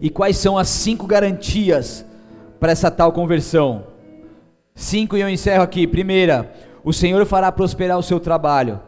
[0.00, 2.04] E quais são as cinco garantias
[2.58, 3.84] para essa tal conversão?
[4.74, 5.86] Cinco e eu encerro aqui.
[5.86, 6.52] Primeira,
[6.84, 8.78] o Senhor fará prosperar o seu trabalho,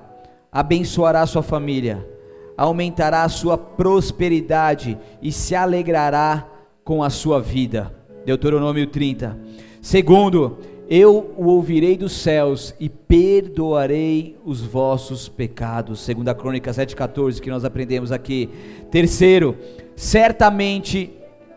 [0.52, 2.06] abençoará a sua família,
[2.56, 6.46] aumentará a sua prosperidade e se alegrará
[6.84, 7.92] com a sua vida.
[8.24, 9.38] Deuteronômio 30.
[9.80, 16.00] Segundo, eu o ouvirei dos céus e perdoarei os vossos pecados.
[16.00, 18.50] Segunda Crônica 7:14 que nós aprendemos aqui.
[18.90, 19.56] Terceiro,
[19.96, 21.10] certamente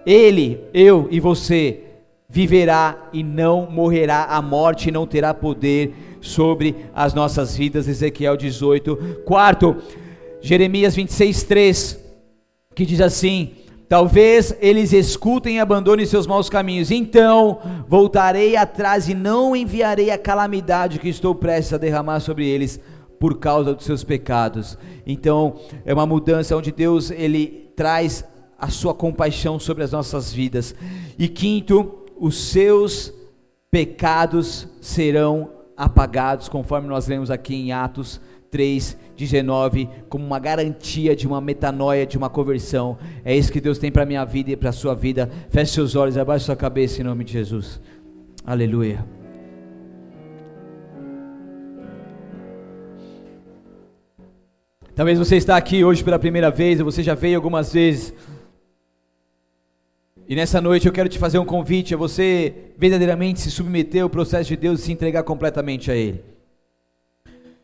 [0.05, 1.83] ele, eu e você
[2.27, 7.87] viverá e não morrerá, a morte não terá poder sobre as nossas vidas.
[7.87, 9.21] Ezequiel 18.
[9.25, 9.77] Quarto,
[10.41, 11.99] Jeremias 26, 3,
[12.75, 13.53] que diz assim:
[13.89, 20.17] Talvez eles escutem e abandonem seus maus caminhos, então voltarei atrás e não enviarei a
[20.17, 22.79] calamidade que estou prestes a derramar sobre eles
[23.19, 24.77] por causa dos seus pecados.
[25.07, 28.23] Então, é uma mudança onde Deus ele traz
[28.59, 30.75] a sua compaixão sobre as nossas vidas.
[31.17, 33.11] E quinto, os seus
[33.71, 35.49] pecados serão
[35.79, 38.19] apagados, conforme nós lemos aqui em Atos
[38.51, 42.97] 3:19, como uma garantia de uma metanoia, de uma conversão.
[43.23, 45.29] É isso que Deus tem para a minha vida e para a sua vida.
[45.49, 47.79] Feche seus olhos, abaixe sua cabeça em nome de Jesus.
[48.45, 49.05] Aleluia.
[54.93, 58.13] Talvez você está aqui hoje pela primeira vez, ou você já veio algumas vezes.
[60.29, 64.09] E nessa noite eu quero te fazer um convite a você verdadeiramente se submeter ao
[64.11, 66.23] processo de Deus e se entregar completamente a Ele.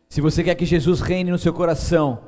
[0.08, 2.18] Se você quer que Jesus reine no seu coração,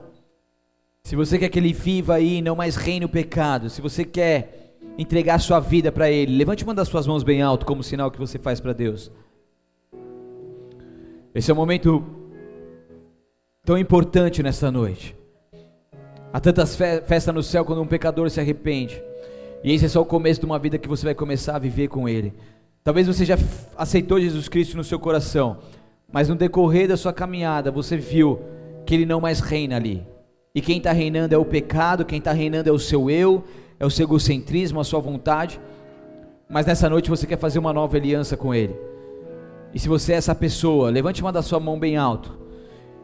[1.03, 4.05] se você quer que Ele viva aí e não mais reine o pecado, se você
[4.05, 8.09] quer entregar sua vida para Ele, levante uma das suas mãos bem alto como sinal
[8.09, 9.11] que você faz para Deus.
[11.35, 12.05] Esse é um momento
[13.65, 15.17] tão importante nessa noite.
[16.33, 19.08] Há tantas festas no céu quando um pecador se arrepende.
[19.63, 21.89] E esse é só o começo de uma vida que você vai começar a viver
[21.89, 22.33] com Ele.
[22.85, 23.37] Talvez você já
[23.77, 25.59] aceitou Jesus Cristo no seu coração,
[26.13, 28.41] mas no decorrer da sua caminhada você viu
[28.87, 30.07] que Ele não mais reina ali.
[30.55, 33.45] E quem está reinando é o pecado, quem está reinando é o seu eu,
[33.79, 35.61] é o seu egocentrismo, a sua vontade.
[36.49, 38.75] Mas nessa noite você quer fazer uma nova aliança com Ele.
[39.75, 42.39] E se você é essa pessoa, levante uma da sua mão bem alto.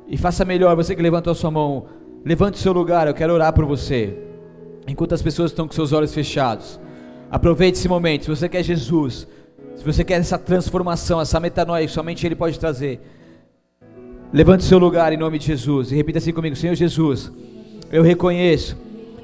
[0.07, 1.87] E faça melhor, você que levantou a sua mão,
[2.25, 4.34] levante o seu lugar, eu quero orar por você
[4.87, 6.81] enquanto as pessoas estão com seus olhos fechados.
[7.31, 8.25] Aproveite esse momento.
[8.25, 9.27] Se você quer Jesus,
[9.77, 13.01] se você quer essa transformação, essa metanoia somente Ele pode trazer,
[14.33, 17.31] levante seu lugar em nome de Jesus e repita assim comigo: Senhor Jesus,
[17.91, 18.77] eu reconheço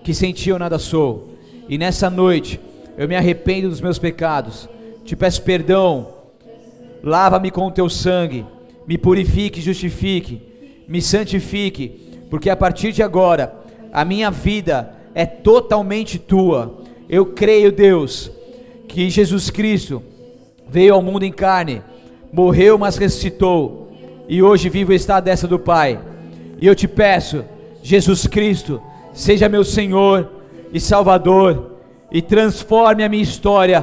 [0.02, 1.34] que sem Ti eu nada sou,
[1.68, 2.60] e nessa noite
[2.96, 4.68] eu me arrependo dos meus pecados,
[5.04, 6.08] te peço perdão,
[7.02, 8.46] lava-me com o Teu sangue,
[8.86, 10.42] me purifique, justifique,
[10.88, 13.54] me santifique, porque a partir de agora
[13.92, 16.82] a minha vida é totalmente tua.
[17.08, 18.30] Eu creio, Deus,
[18.88, 20.02] que Jesus Cristo
[20.68, 21.82] veio ao mundo em carne,
[22.32, 23.92] morreu, mas ressuscitou,
[24.28, 25.98] e hoje vivo está à destra do Pai.
[26.60, 27.44] E eu te peço,
[27.82, 28.80] Jesus Cristo,
[29.12, 30.30] seja meu Senhor
[30.72, 31.78] e Salvador,
[32.12, 33.82] e transforme a minha história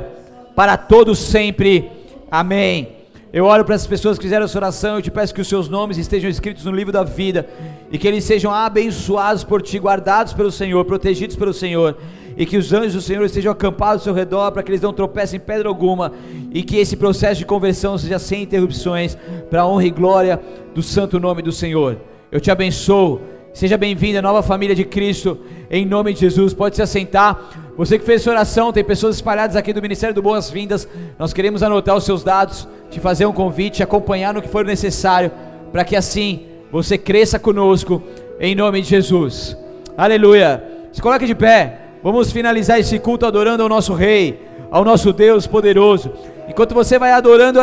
[0.56, 1.90] para todo sempre.
[2.32, 2.97] Amém.
[3.38, 5.70] Eu oro para as pessoas que fizeram essa oração, eu te peço que os seus
[5.70, 7.48] nomes estejam escritos no livro da vida
[7.92, 11.96] e que eles sejam abençoados por ti, guardados pelo Senhor, protegidos pelo Senhor,
[12.36, 14.92] e que os anjos do Senhor estejam acampados ao seu redor para que eles não
[14.92, 16.14] tropecem em pedra alguma
[16.52, 19.16] e que esse processo de conversão seja sem interrupções
[19.52, 20.42] para a honra e glória
[20.74, 21.96] do santo nome do Senhor.
[22.32, 23.22] Eu te abençoo.
[23.58, 25.40] Seja bem-vindo à nova família de Cristo,
[25.72, 26.54] em nome de Jesus.
[26.54, 27.50] Pode se assentar.
[27.76, 30.88] Você que fez essa oração, tem pessoas espalhadas aqui do Ministério do Boas-Vindas.
[31.18, 35.32] Nós queremos anotar os seus dados, te fazer um convite, acompanhar no que for necessário
[35.72, 36.42] para que assim
[36.72, 38.04] você cresça conosco,
[38.40, 39.58] em nome de Jesus.
[39.98, 40.64] Aleluia.
[40.94, 41.80] Se coloque de pé.
[42.04, 44.40] Vamos finalizar esse culto adorando ao nosso Rei,
[44.70, 46.12] ao nosso Deus poderoso.
[46.48, 47.56] Enquanto você vai adorando